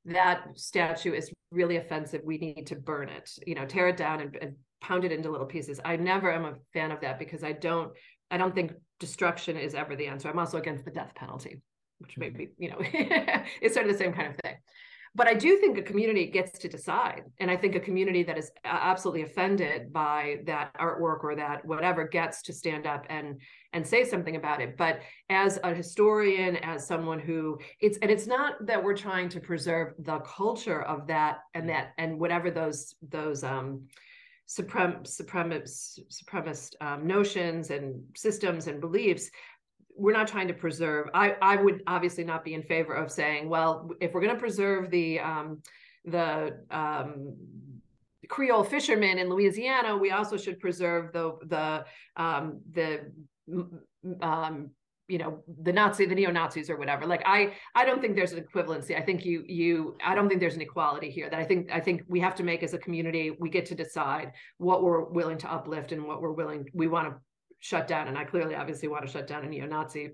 that 0.06 0.46
statue 0.56 1.14
is 1.14 1.32
really 1.52 1.78
offensive. 1.78 2.22
We 2.24 2.38
need 2.38 2.68
to 2.68 2.76
burn 2.76 3.10
it, 3.10 3.30
you 3.46 3.56
know, 3.56 3.66
tear 3.66 3.90
it 3.90 3.98
down 3.98 4.22
and, 4.22 4.36
and 4.42 4.56
pound 4.82 5.04
it 5.04 5.12
into 5.12 5.30
little 5.30 5.46
pieces. 5.46 5.80
I 5.84 5.96
never 5.98 6.32
am 6.32 6.46
a 6.46 6.54
fan 6.74 6.92
of 6.92 7.02
that 7.02 7.20
because 7.20 7.44
I 7.44 7.52
don't 7.52 7.92
I 8.30 8.38
don't 8.38 8.54
think 8.54 8.74
destruction 9.00 9.58
is 9.58 9.74
ever 9.74 9.96
the 9.96 10.08
answer. 10.08 10.30
I'm 10.30 10.40
also 10.40 10.58
against 10.58 10.86
the 10.86 10.92
death 10.92 11.14
penalty, 11.16 11.62
which 12.00 12.18
may 12.18 12.28
mm-hmm. 12.28 12.38
be, 12.38 12.50
you 12.58 12.70
know, 12.70 12.78
it's 12.82 13.74
sort 13.74 13.86
of 13.86 13.92
the 13.92 13.98
same 13.98 14.14
kind 14.14 14.28
of 14.28 14.36
thing 14.44 14.56
but 15.18 15.28
I 15.28 15.34
do 15.34 15.58
think 15.58 15.80
a 15.80 15.82
community 15.82 16.28
gets 16.28 16.60
to 16.60 16.68
decide. 16.68 17.24
And 17.40 17.50
I 17.50 17.58
think 17.58 17.74
a 17.74 17.80
community 17.80 18.22
that 18.22 18.38
is 18.38 18.52
absolutely 18.64 19.24
offended 19.24 19.92
by 19.92 20.42
that 20.46 20.72
artwork 20.80 21.24
or 21.24 21.36
that 21.36 21.66
whatever 21.66 22.08
gets 22.08 22.44
to 22.44 22.54
stand 22.54 22.86
up 22.86 23.04
and 23.10 23.42
and 23.74 23.86
say 23.86 24.04
something 24.04 24.36
about 24.36 24.62
it. 24.62 24.78
But 24.78 25.00
as 25.32 25.60
a 25.64 25.74
historian, 25.74 26.58
as 26.58 26.86
someone 26.86 27.18
who 27.18 27.58
it's 27.82 27.98
and 28.04 28.12
it's 28.12 28.28
not 28.28 28.64
that 28.68 28.82
we're 28.82 28.96
trying 28.96 29.28
to 29.30 29.40
preserve 29.40 29.94
the 29.98 30.20
culture 30.20 30.84
of 30.84 31.08
that 31.08 31.40
and 31.56 31.68
that 31.68 31.94
and 31.98 32.20
whatever 32.20 32.52
those 32.52 32.94
those 33.02 33.44
um 33.44 33.88
suprem 34.48 35.02
supremacist 35.02 36.00
supremacist 36.12 36.76
um, 36.80 37.08
notions 37.08 37.72
and 37.72 38.02
systems 38.16 38.68
and 38.68 38.80
beliefs 38.80 39.32
we're 39.98 40.14
not 40.14 40.28
trying 40.28 40.48
to 40.48 40.54
preserve. 40.54 41.10
I 41.14 41.36
I 41.42 41.56
would 41.56 41.84
obviously 41.88 42.24
not 42.24 42.44
be 42.44 42.54
in 42.54 42.64
favor 42.64 42.94
of 42.94 43.12
saying, 43.12 43.50
well, 43.50 43.90
if 44.00 44.14
we're 44.14 44.22
going 44.22 44.34
to 44.34 44.40
preserve 44.40 44.90
the 44.92 45.20
um, 45.20 45.62
the 46.06 46.60
um, 46.72 47.36
Creole 48.30 48.64
fishermen 48.64 49.18
in 49.18 49.30
Louisiana, 49.30 49.98
we 49.98 50.12
also 50.12 50.38
should 50.38 50.60
preserve 50.60 51.12
the 51.14 51.38
the 51.46 51.86
um, 52.22 52.62
the 52.72 53.12
um, 54.22 54.72
you 55.08 55.18
know 55.18 55.44
the 55.62 55.72
Nazi, 55.72 56.06
the 56.06 56.16
neo 56.16 56.32
Nazis 56.32 56.70
or 56.70 56.78
whatever. 56.78 57.06
Like 57.06 57.24
I 57.26 57.54
I 57.76 57.86
don't 57.86 58.02
think 58.02 58.16
there's 58.16 58.34
an 58.34 58.44
equivalency. 58.44 58.98
I 58.98 59.02
think 59.02 59.26
you 59.26 59.44
you 59.48 59.98
I 60.06 60.16
don't 60.16 60.28
think 60.28 60.42
there's 60.42 60.56
an 60.56 60.62
equality 60.62 61.10
here. 61.10 61.30
That 61.30 61.40
I 61.40 61.46
think 61.46 61.72
I 61.72 61.80
think 61.80 62.04
we 62.08 62.20
have 62.20 62.36
to 62.36 62.44
make 62.44 62.64
as 62.64 62.74
a 62.74 62.78
community. 62.78 63.32
We 63.40 63.50
get 63.50 63.66
to 63.68 63.76
decide 63.76 64.34
what 64.58 64.84
we're 64.84 65.06
willing 65.06 65.38
to 65.40 65.52
uplift 65.52 65.92
and 65.94 66.06
what 66.06 66.22
we're 66.22 66.34
willing 66.34 66.70
we 66.74 66.88
want 66.88 67.08
to 67.08 67.16
shut 67.60 67.88
down. 67.88 68.08
And 68.08 68.18
I 68.18 68.24
clearly, 68.24 68.56
obviously, 68.56 68.88
want 68.88 69.06
to 69.06 69.12
shut 69.12 69.28
down 69.28 69.44
a 69.44 69.48
neo-Nazi 69.48 70.12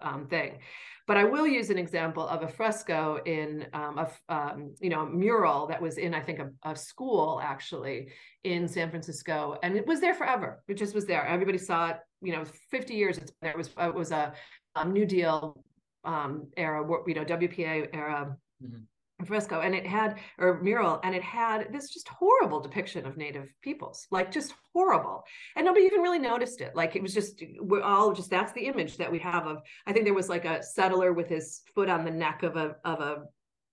um, 0.00 0.26
thing. 0.26 0.58
But 1.06 1.18
I 1.18 1.24
will 1.24 1.46
use 1.46 1.68
an 1.68 1.76
example 1.76 2.26
of 2.26 2.42
a 2.42 2.48
fresco 2.48 3.20
in 3.26 3.66
um, 3.74 3.98
a 3.98 4.34
um, 4.34 4.74
you 4.80 4.88
know 4.88 5.00
a 5.00 5.10
mural 5.10 5.66
that 5.66 5.80
was 5.80 5.98
in 5.98 6.14
I 6.14 6.20
think 6.20 6.38
a, 6.38 6.50
a, 6.62 6.74
school 6.74 7.42
actually 7.44 8.08
in 8.42 8.66
San 8.66 8.88
Francisco, 8.88 9.58
and 9.62 9.76
it 9.76 9.86
was 9.86 10.00
there 10.00 10.14
forever. 10.14 10.62
It 10.66 10.78
just 10.78 10.94
was 10.94 11.04
there. 11.04 11.26
Everybody 11.26 11.58
saw 11.58 11.90
it. 11.90 11.98
You 12.22 12.32
know, 12.32 12.44
50 12.70 12.94
years. 12.94 13.18
It's 13.18 13.32
there. 13.42 13.50
It 13.50 13.58
was 13.58 13.68
it 13.78 13.94
was 13.94 14.12
a 14.12 14.32
um, 14.76 14.94
New 14.94 15.04
Deal 15.04 15.62
um, 16.04 16.48
era, 16.56 16.82
you 17.06 17.14
know, 17.14 17.24
WPA 17.24 17.88
era. 17.92 18.36
Mm-hmm 18.64 18.84
fresco 19.24 19.60
and 19.60 19.74
it 19.74 19.86
had 19.86 20.18
or 20.38 20.60
mural 20.60 21.00
and 21.04 21.14
it 21.14 21.22
had 21.22 21.72
this 21.72 21.88
just 21.88 22.08
horrible 22.08 22.60
depiction 22.60 23.06
of 23.06 23.16
native 23.16 23.48
peoples 23.62 24.06
like 24.10 24.30
just 24.30 24.54
horrible 24.72 25.22
and 25.56 25.64
nobody 25.64 25.84
even 25.84 26.00
really 26.00 26.18
noticed 26.18 26.60
it 26.60 26.74
like 26.74 26.96
it 26.96 27.02
was 27.02 27.14
just 27.14 27.42
we're 27.60 27.82
all 27.82 28.12
just 28.12 28.28
that's 28.28 28.52
the 28.52 28.66
image 28.66 28.96
that 28.96 29.10
we 29.10 29.18
have 29.18 29.46
of 29.46 29.62
i 29.86 29.92
think 29.92 30.04
there 30.04 30.14
was 30.14 30.28
like 30.28 30.44
a 30.44 30.62
settler 30.62 31.12
with 31.12 31.28
his 31.28 31.62
foot 31.74 31.88
on 31.88 32.04
the 32.04 32.10
neck 32.10 32.42
of 32.42 32.56
a 32.56 32.74
of 32.84 33.00
a 33.00 33.22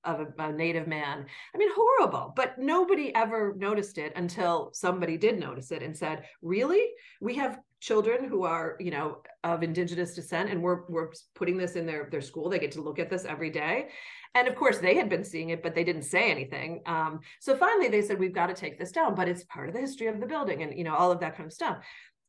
of 0.04 0.20
a, 0.20 0.44
a, 0.44 0.52
native 0.52 0.88
man. 0.88 1.26
I 1.54 1.58
mean, 1.58 1.70
horrible, 1.76 2.34
but 2.36 2.58
nobody 2.58 3.14
ever 3.14 3.54
noticed 3.58 4.00
it 4.00 4.14
until 4.16 4.72
somebody 4.74 5.18
did 5.18 5.40
notice 5.40 5.72
it 5.72 5.84
and 5.84 5.96
said, 5.96 6.24
really? 6.42 6.88
We 7.20 7.36
have 7.36 7.60
children 7.82 8.24
who 8.24 8.44
are, 8.44 8.78
you 8.80 8.92
know, 8.92 9.18
of 9.44 9.64
indigenous 9.64 10.14
descent 10.14 10.50
and 10.50 10.62
we're, 10.62 10.86
we're 10.88 11.12
putting 11.36 11.58
this 11.58 11.76
in 11.76 11.86
their, 11.86 12.08
their 12.12 12.22
school. 12.22 12.48
They 12.48 12.60
get 12.60 12.72
to 12.74 12.82
look 12.82 13.00
at 13.00 13.10
this 13.10 13.26
every 13.26 13.50
day. 13.50 13.90
And 14.36 14.48
of 14.48 14.56
course, 14.56 14.78
they 14.78 14.96
had 14.96 15.10
been 15.10 15.26
seeing 15.26 15.50
it, 15.50 15.62
but 15.62 15.76
they 15.76 15.84
didn't 15.84 16.04
say 16.04 16.32
anything. 16.32 16.82
Um, 16.86 17.20
so 17.42 17.58
finally, 17.58 17.90
they 17.90 18.02
said, 18.02 18.18
"We've 18.18 18.34
got 18.34 18.48
to 18.48 18.54
take 18.54 18.80
this 18.80 18.94
down." 18.94 19.14
But 19.14 19.28
it's 19.28 19.44
part 19.44 19.68
of 19.68 19.74
the 19.74 19.82
history 19.82 20.08
of 20.08 20.22
the 20.22 20.26
building, 20.26 20.64
and 20.64 20.78
you 20.78 20.86
know 20.86 20.96
all 20.96 21.12
of 21.12 21.20
that 21.20 21.36
kind 21.36 21.48
of 21.48 21.52
stuff. 21.52 21.80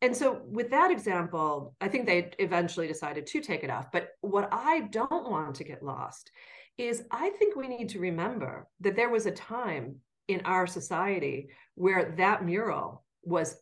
And 0.00 0.16
so, 0.16 0.40
with 0.44 0.68
that 0.70 0.90
example, 0.90 1.76
I 1.80 1.86
think 1.86 2.06
they 2.06 2.32
eventually 2.40 2.88
decided 2.88 3.24
to 3.28 3.40
take 3.40 3.62
it 3.62 3.70
off. 3.70 3.92
But 3.92 4.08
what 4.20 4.48
I 4.50 4.80
don't 4.90 5.30
want 5.30 5.54
to 5.56 5.64
get 5.64 5.84
lost 5.84 6.32
is 6.76 7.04
I 7.12 7.30
think 7.30 7.54
we 7.54 7.68
need 7.68 7.90
to 7.90 8.00
remember 8.00 8.66
that 8.80 8.96
there 8.96 9.10
was 9.10 9.26
a 9.26 9.30
time 9.30 9.96
in 10.26 10.40
our 10.44 10.66
society 10.66 11.50
where 11.76 12.14
that 12.16 12.44
mural 12.44 13.04
was 13.22 13.56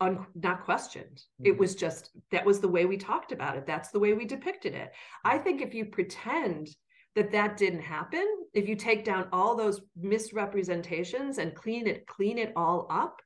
un- 0.00 0.26
not 0.34 0.64
questioned. 0.64 1.16
Mm-hmm. 1.16 1.46
It 1.46 1.58
was 1.58 1.74
just 1.74 2.10
that 2.30 2.44
was 2.44 2.60
the 2.60 2.68
way 2.68 2.84
we 2.84 2.96
talked 2.96 3.32
about 3.32 3.56
it. 3.56 3.66
That's 3.66 3.90
the 3.90 4.00
way 4.00 4.12
we 4.12 4.24
depicted 4.24 4.74
it. 4.74 4.92
I 5.24 5.38
think 5.38 5.60
if 5.62 5.74
you 5.74 5.86
pretend 5.86 6.74
that 7.14 7.30
that 7.30 7.56
didn't 7.56 7.80
happen 7.80 8.26
if 8.52 8.68
you 8.68 8.74
take 8.76 9.04
down 9.04 9.28
all 9.32 9.54
those 9.54 9.80
misrepresentations 9.96 11.38
and 11.38 11.54
clean 11.54 11.86
it 11.86 12.06
clean 12.06 12.38
it 12.38 12.52
all 12.56 12.86
up 12.90 13.20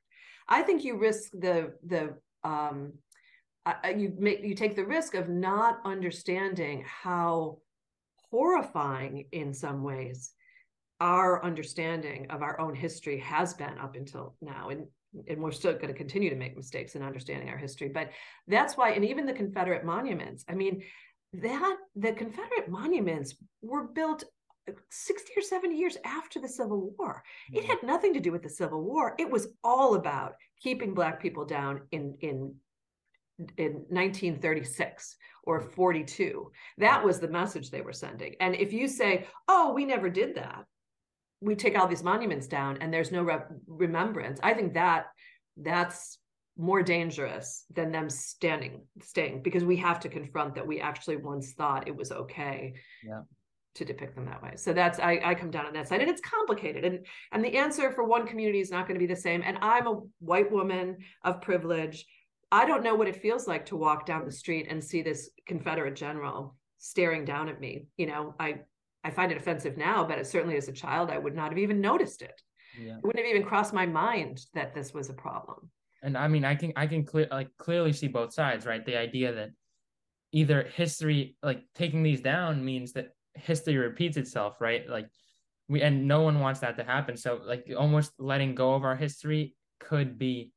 i 0.47 0.61
think 0.61 0.83
you 0.83 0.97
risk 0.97 1.31
the 1.33 1.73
the 1.85 2.13
um 2.43 2.93
uh, 3.65 3.89
you 3.95 4.13
make 4.17 4.43
you 4.43 4.55
take 4.55 4.75
the 4.75 4.85
risk 4.85 5.15
of 5.15 5.27
not 5.29 5.79
understanding 5.85 6.83
how 6.87 7.57
horrifying 8.31 9.25
in 9.31 9.53
some 9.53 9.83
ways 9.83 10.31
our 11.01 11.43
understanding 11.43 12.27
of 12.29 12.41
our 12.41 12.59
own 12.59 12.75
history 12.75 13.17
has 13.19 13.53
been 13.53 13.77
up 13.79 13.95
until 13.95 14.35
now 14.41 14.69
and 14.69 14.85
and 15.27 15.41
we're 15.41 15.51
still 15.51 15.73
going 15.73 15.87
to 15.87 15.93
continue 15.93 16.29
to 16.29 16.35
make 16.35 16.55
mistakes 16.55 16.95
in 16.95 17.01
understanding 17.01 17.49
our 17.49 17.57
history 17.57 17.89
but 17.89 18.11
that's 18.47 18.77
why 18.77 18.91
and 18.91 19.03
even 19.03 19.25
the 19.25 19.33
confederate 19.33 19.83
monuments 19.83 20.45
i 20.49 20.53
mean 20.53 20.81
that 21.33 21.77
the 21.95 22.13
Confederate 22.13 22.69
monuments 22.69 23.35
were 23.61 23.87
built 23.87 24.23
uh, 24.67 24.73
60 24.89 25.33
or 25.37 25.41
70 25.41 25.75
years 25.75 25.97
after 26.03 26.39
the 26.39 26.47
Civil 26.47 26.93
War. 26.97 27.23
It 27.51 27.59
mm-hmm. 27.59 27.69
had 27.69 27.83
nothing 27.83 28.13
to 28.13 28.19
do 28.19 28.31
with 28.31 28.43
the 28.43 28.49
Civil 28.49 28.83
War. 28.83 29.15
It 29.19 29.29
was 29.29 29.47
all 29.63 29.95
about 29.95 30.33
keeping 30.61 30.93
Black 30.93 31.21
people 31.21 31.45
down 31.45 31.81
in, 31.91 32.17
in, 32.21 32.55
in 33.57 33.73
1936 33.89 35.15
or 35.43 35.61
mm-hmm. 35.61 35.69
42. 35.69 36.51
That 36.79 37.03
was 37.03 37.19
the 37.19 37.27
message 37.27 37.69
they 37.69 37.81
were 37.81 37.93
sending. 37.93 38.35
And 38.39 38.55
if 38.55 38.73
you 38.73 38.87
say, 38.87 39.27
oh, 39.47 39.73
we 39.73 39.85
never 39.85 40.09
did 40.09 40.35
that, 40.35 40.65
we 41.41 41.55
take 41.55 41.77
all 41.77 41.87
these 41.87 42.03
monuments 42.03 42.47
down 42.47 42.77
and 42.81 42.93
there's 42.93 43.11
no 43.11 43.23
re- 43.23 43.39
remembrance, 43.67 44.39
I 44.43 44.53
think 44.53 44.73
that 44.73 45.07
that's 45.57 46.17
more 46.57 46.83
dangerous 46.83 47.65
than 47.73 47.91
them 47.91 48.09
standing 48.09 48.81
staying 49.01 49.41
because 49.41 49.63
we 49.63 49.77
have 49.77 49.99
to 50.01 50.09
confront 50.09 50.55
that 50.55 50.67
we 50.67 50.81
actually 50.81 51.15
once 51.15 51.53
thought 51.53 51.87
it 51.87 51.95
was 51.95 52.11
okay 52.11 52.73
yeah 53.01 53.21
to 53.75 53.85
depict 53.85 54.15
them 54.15 54.25
that 54.25 54.41
way. 54.41 54.53
So 54.55 54.73
that's 54.73 54.99
I, 54.99 55.21
I 55.23 55.35
come 55.35 55.51
down 55.51 55.65
on 55.65 55.73
that 55.73 55.87
side, 55.87 56.01
and 56.01 56.09
it's 56.09 56.21
complicated, 56.21 56.85
and 56.85 57.05
and 57.31 57.43
the 57.43 57.57
answer 57.57 57.91
for 57.91 58.03
one 58.03 58.27
community 58.27 58.59
is 58.59 58.71
not 58.71 58.87
going 58.87 58.99
to 58.99 59.05
be 59.05 59.11
the 59.11 59.19
same. 59.19 59.41
And 59.43 59.57
I'm 59.61 59.87
a 59.87 60.01
white 60.19 60.51
woman 60.51 60.97
of 61.23 61.41
privilege. 61.41 62.05
I 62.51 62.65
don't 62.65 62.83
know 62.83 62.95
what 62.95 63.07
it 63.07 63.21
feels 63.21 63.47
like 63.47 63.65
to 63.67 63.77
walk 63.77 64.05
down 64.05 64.25
the 64.25 64.31
street 64.31 64.67
and 64.69 64.83
see 64.83 65.01
this 65.01 65.29
Confederate 65.47 65.95
general 65.95 66.55
staring 66.79 67.25
down 67.25 67.47
at 67.47 67.59
me. 67.59 67.85
You 67.97 68.07
know, 68.07 68.35
I 68.39 68.61
I 69.03 69.11
find 69.11 69.31
it 69.31 69.37
offensive 69.37 69.77
now, 69.77 70.03
but 70.03 70.17
it, 70.17 70.27
certainly 70.27 70.57
as 70.57 70.67
a 70.67 70.73
child, 70.73 71.09
I 71.09 71.17
would 71.17 71.35
not 71.35 71.51
have 71.51 71.57
even 71.57 71.79
noticed 71.81 72.21
it. 72.21 72.41
Yeah. 72.79 72.97
It 72.97 73.03
wouldn't 73.03 73.25
have 73.25 73.35
even 73.35 73.47
crossed 73.47 73.73
my 73.73 73.85
mind 73.85 74.45
that 74.53 74.73
this 74.73 74.93
was 74.93 75.09
a 75.09 75.13
problem. 75.13 75.69
And 76.03 76.17
I 76.17 76.27
mean, 76.27 76.45
I 76.45 76.55
can 76.55 76.73
I 76.75 76.87
can 76.87 77.05
clear 77.05 77.27
like 77.31 77.49
clearly 77.57 77.93
see 77.93 78.07
both 78.07 78.33
sides, 78.33 78.65
right? 78.65 78.85
The 78.85 78.97
idea 78.97 79.33
that 79.33 79.49
either 80.31 80.63
history 80.63 81.35
like 81.43 81.63
taking 81.75 82.03
these 82.03 82.21
down 82.21 82.63
means 82.63 82.93
that 82.93 83.09
history 83.35 83.77
repeats 83.77 84.17
itself, 84.17 84.61
right? 84.61 84.87
Like 84.87 85.09
we 85.67 85.81
and 85.81 86.07
no 86.07 86.21
one 86.21 86.39
wants 86.39 86.61
that 86.61 86.77
to 86.77 86.83
happen. 86.83 87.17
So 87.17 87.41
like 87.43 87.65
almost 87.77 88.13
letting 88.17 88.55
go 88.55 88.75
of 88.75 88.83
our 88.83 88.95
history 88.95 89.55
could 89.79 90.17
be 90.17 90.51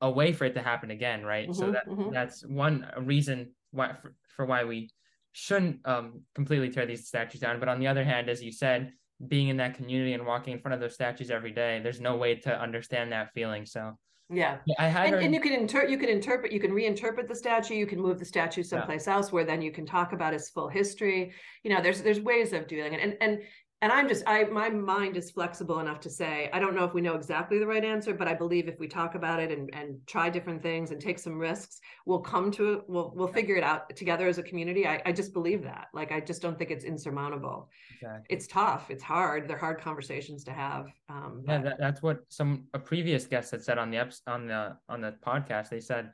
a 0.00 0.10
way 0.10 0.32
for 0.32 0.44
it 0.44 0.54
to 0.54 0.62
happen 0.62 0.90
again, 0.90 1.24
right? 1.24 1.48
Mm-hmm, 1.48 1.58
so 1.58 1.70
that 1.72 1.88
mm-hmm. 1.88 2.12
that's 2.12 2.44
one 2.44 2.86
reason 2.98 3.52
why 3.70 3.94
for, 3.94 4.14
for 4.28 4.44
why 4.44 4.64
we 4.64 4.90
shouldn't 5.38 5.78
um 5.84 6.22
completely 6.34 6.70
tear 6.70 6.86
these 6.86 7.06
statues 7.06 7.42
down. 7.42 7.60
But 7.60 7.68
on 7.68 7.78
the 7.78 7.86
other 7.86 8.02
hand, 8.02 8.30
as 8.30 8.42
you 8.42 8.50
said, 8.50 8.92
being 9.28 9.48
in 9.48 9.58
that 9.58 9.74
community 9.74 10.14
and 10.14 10.24
walking 10.24 10.54
in 10.54 10.60
front 10.60 10.72
of 10.74 10.80
those 10.80 10.94
statues 10.94 11.30
every 11.30 11.52
day, 11.52 11.78
there's 11.82 12.00
no 12.00 12.16
way 12.16 12.36
to 12.36 12.58
understand 12.58 13.12
that 13.12 13.34
feeling. 13.34 13.66
So 13.66 13.98
yeah. 14.30 14.56
I 14.78 14.88
had 14.88 15.04
and, 15.04 15.14
heard... 15.14 15.24
and 15.24 15.34
you 15.34 15.40
can 15.40 15.52
inter 15.52 15.84
you 15.86 15.98
can 15.98 16.08
interpret 16.08 16.52
you 16.52 16.58
can 16.58 16.70
reinterpret 16.70 17.28
the 17.28 17.34
statue, 17.34 17.74
you 17.74 17.86
can 17.86 18.00
move 18.00 18.18
the 18.18 18.24
statue 18.24 18.62
someplace 18.62 19.06
yeah. 19.06 19.16
else 19.16 19.30
where 19.30 19.44
then 19.44 19.60
you 19.60 19.70
can 19.70 19.84
talk 19.84 20.14
about 20.14 20.32
its 20.32 20.48
full 20.48 20.68
history. 20.68 21.34
You 21.64 21.74
know, 21.74 21.82
there's 21.82 22.00
there's 22.00 22.20
ways 22.20 22.54
of 22.54 22.66
doing 22.66 22.94
it. 22.94 23.00
And 23.00 23.18
and 23.20 23.42
and 23.82 23.92
i'm 23.92 24.08
just 24.08 24.22
i 24.26 24.44
my 24.44 24.68
mind 24.68 25.16
is 25.16 25.30
flexible 25.30 25.80
enough 25.80 26.00
to 26.00 26.10
say 26.10 26.48
i 26.52 26.58
don't 26.58 26.74
know 26.74 26.84
if 26.84 26.94
we 26.94 27.00
know 27.00 27.14
exactly 27.14 27.58
the 27.58 27.66
right 27.66 27.84
answer 27.84 28.14
but 28.14 28.26
i 28.26 28.34
believe 28.34 28.68
if 28.68 28.78
we 28.78 28.88
talk 28.88 29.14
about 29.14 29.40
it 29.40 29.50
and, 29.50 29.68
and 29.74 29.98
try 30.06 30.30
different 30.30 30.62
things 30.62 30.90
and 30.90 31.00
take 31.00 31.18
some 31.18 31.38
risks 31.38 31.80
we'll 32.06 32.20
come 32.20 32.50
to 32.50 32.74
it 32.74 32.82
we'll 32.88 33.12
we'll 33.14 33.28
figure 33.28 33.56
it 33.56 33.64
out 33.64 33.94
together 33.96 34.28
as 34.28 34.38
a 34.38 34.42
community. 34.42 34.86
I, 34.86 35.02
I 35.04 35.12
just 35.12 35.32
believe 35.32 35.62
that. 35.64 35.88
Like 35.92 36.12
i 36.12 36.20
just 36.20 36.40
don't 36.40 36.58
think 36.58 36.70
it's 36.70 36.84
insurmountable. 36.84 37.68
Exactly. 37.94 38.26
it's 38.30 38.46
tough. 38.46 38.90
It's 38.90 39.02
hard. 39.02 39.48
They're 39.48 39.58
hard 39.58 39.80
conversations 39.80 40.44
to 40.44 40.52
have 40.52 40.86
um 41.08 41.42
yeah 41.46 41.60
that, 41.60 41.78
that's 41.78 42.02
what 42.02 42.20
some 42.28 42.64
a 42.74 42.78
previous 42.78 43.26
guest 43.26 43.50
had 43.50 43.62
said 43.62 43.78
on 43.78 43.90
the 43.90 43.98
on 44.26 44.46
the 44.46 44.76
on 44.88 45.00
the 45.00 45.14
podcast. 45.26 45.68
They 45.68 45.80
said 45.80 46.12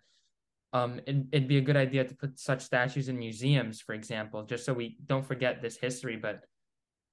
um, 0.74 1.00
it, 1.06 1.16
it'd 1.32 1.48
be 1.48 1.58
a 1.58 1.62
good 1.62 1.76
idea 1.76 2.02
to 2.02 2.14
put 2.14 2.38
such 2.38 2.62
statues 2.62 3.10
in 3.10 3.18
museums, 3.18 3.82
for 3.82 3.92
example, 3.92 4.42
just 4.42 4.64
so 4.64 4.72
we 4.72 4.96
don't 5.04 5.26
forget 5.26 5.60
this 5.60 5.76
history. 5.76 6.16
But 6.16 6.44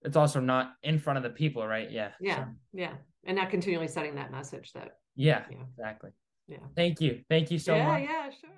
it's 0.04 0.16
also 0.18 0.40
not 0.40 0.74
in 0.84 1.00
front 1.00 1.18
of 1.18 1.24
the 1.24 1.30
people, 1.30 1.66
right? 1.66 1.90
Yeah. 1.92 2.10
Yeah. 2.20 2.46
So. 2.46 2.46
Yeah. 2.74 2.94
And 3.26 3.38
not 3.38 3.50
continually 3.50 3.88
setting 3.88 4.16
that 4.16 4.32
message 4.32 4.72
that. 4.74 4.98
Yeah, 5.16 5.44
yeah. 5.52 5.58
exactly. 5.78 6.12
Yeah. 6.48 6.58
Thank 6.76 7.02
you. 7.02 7.22
Thank 7.30 7.52
you 7.52 7.60
so 7.60 7.76
yeah, 7.76 7.88
much. 7.88 8.02
Yeah, 8.04 8.26
yeah, 8.26 8.30
sure. 8.30 8.50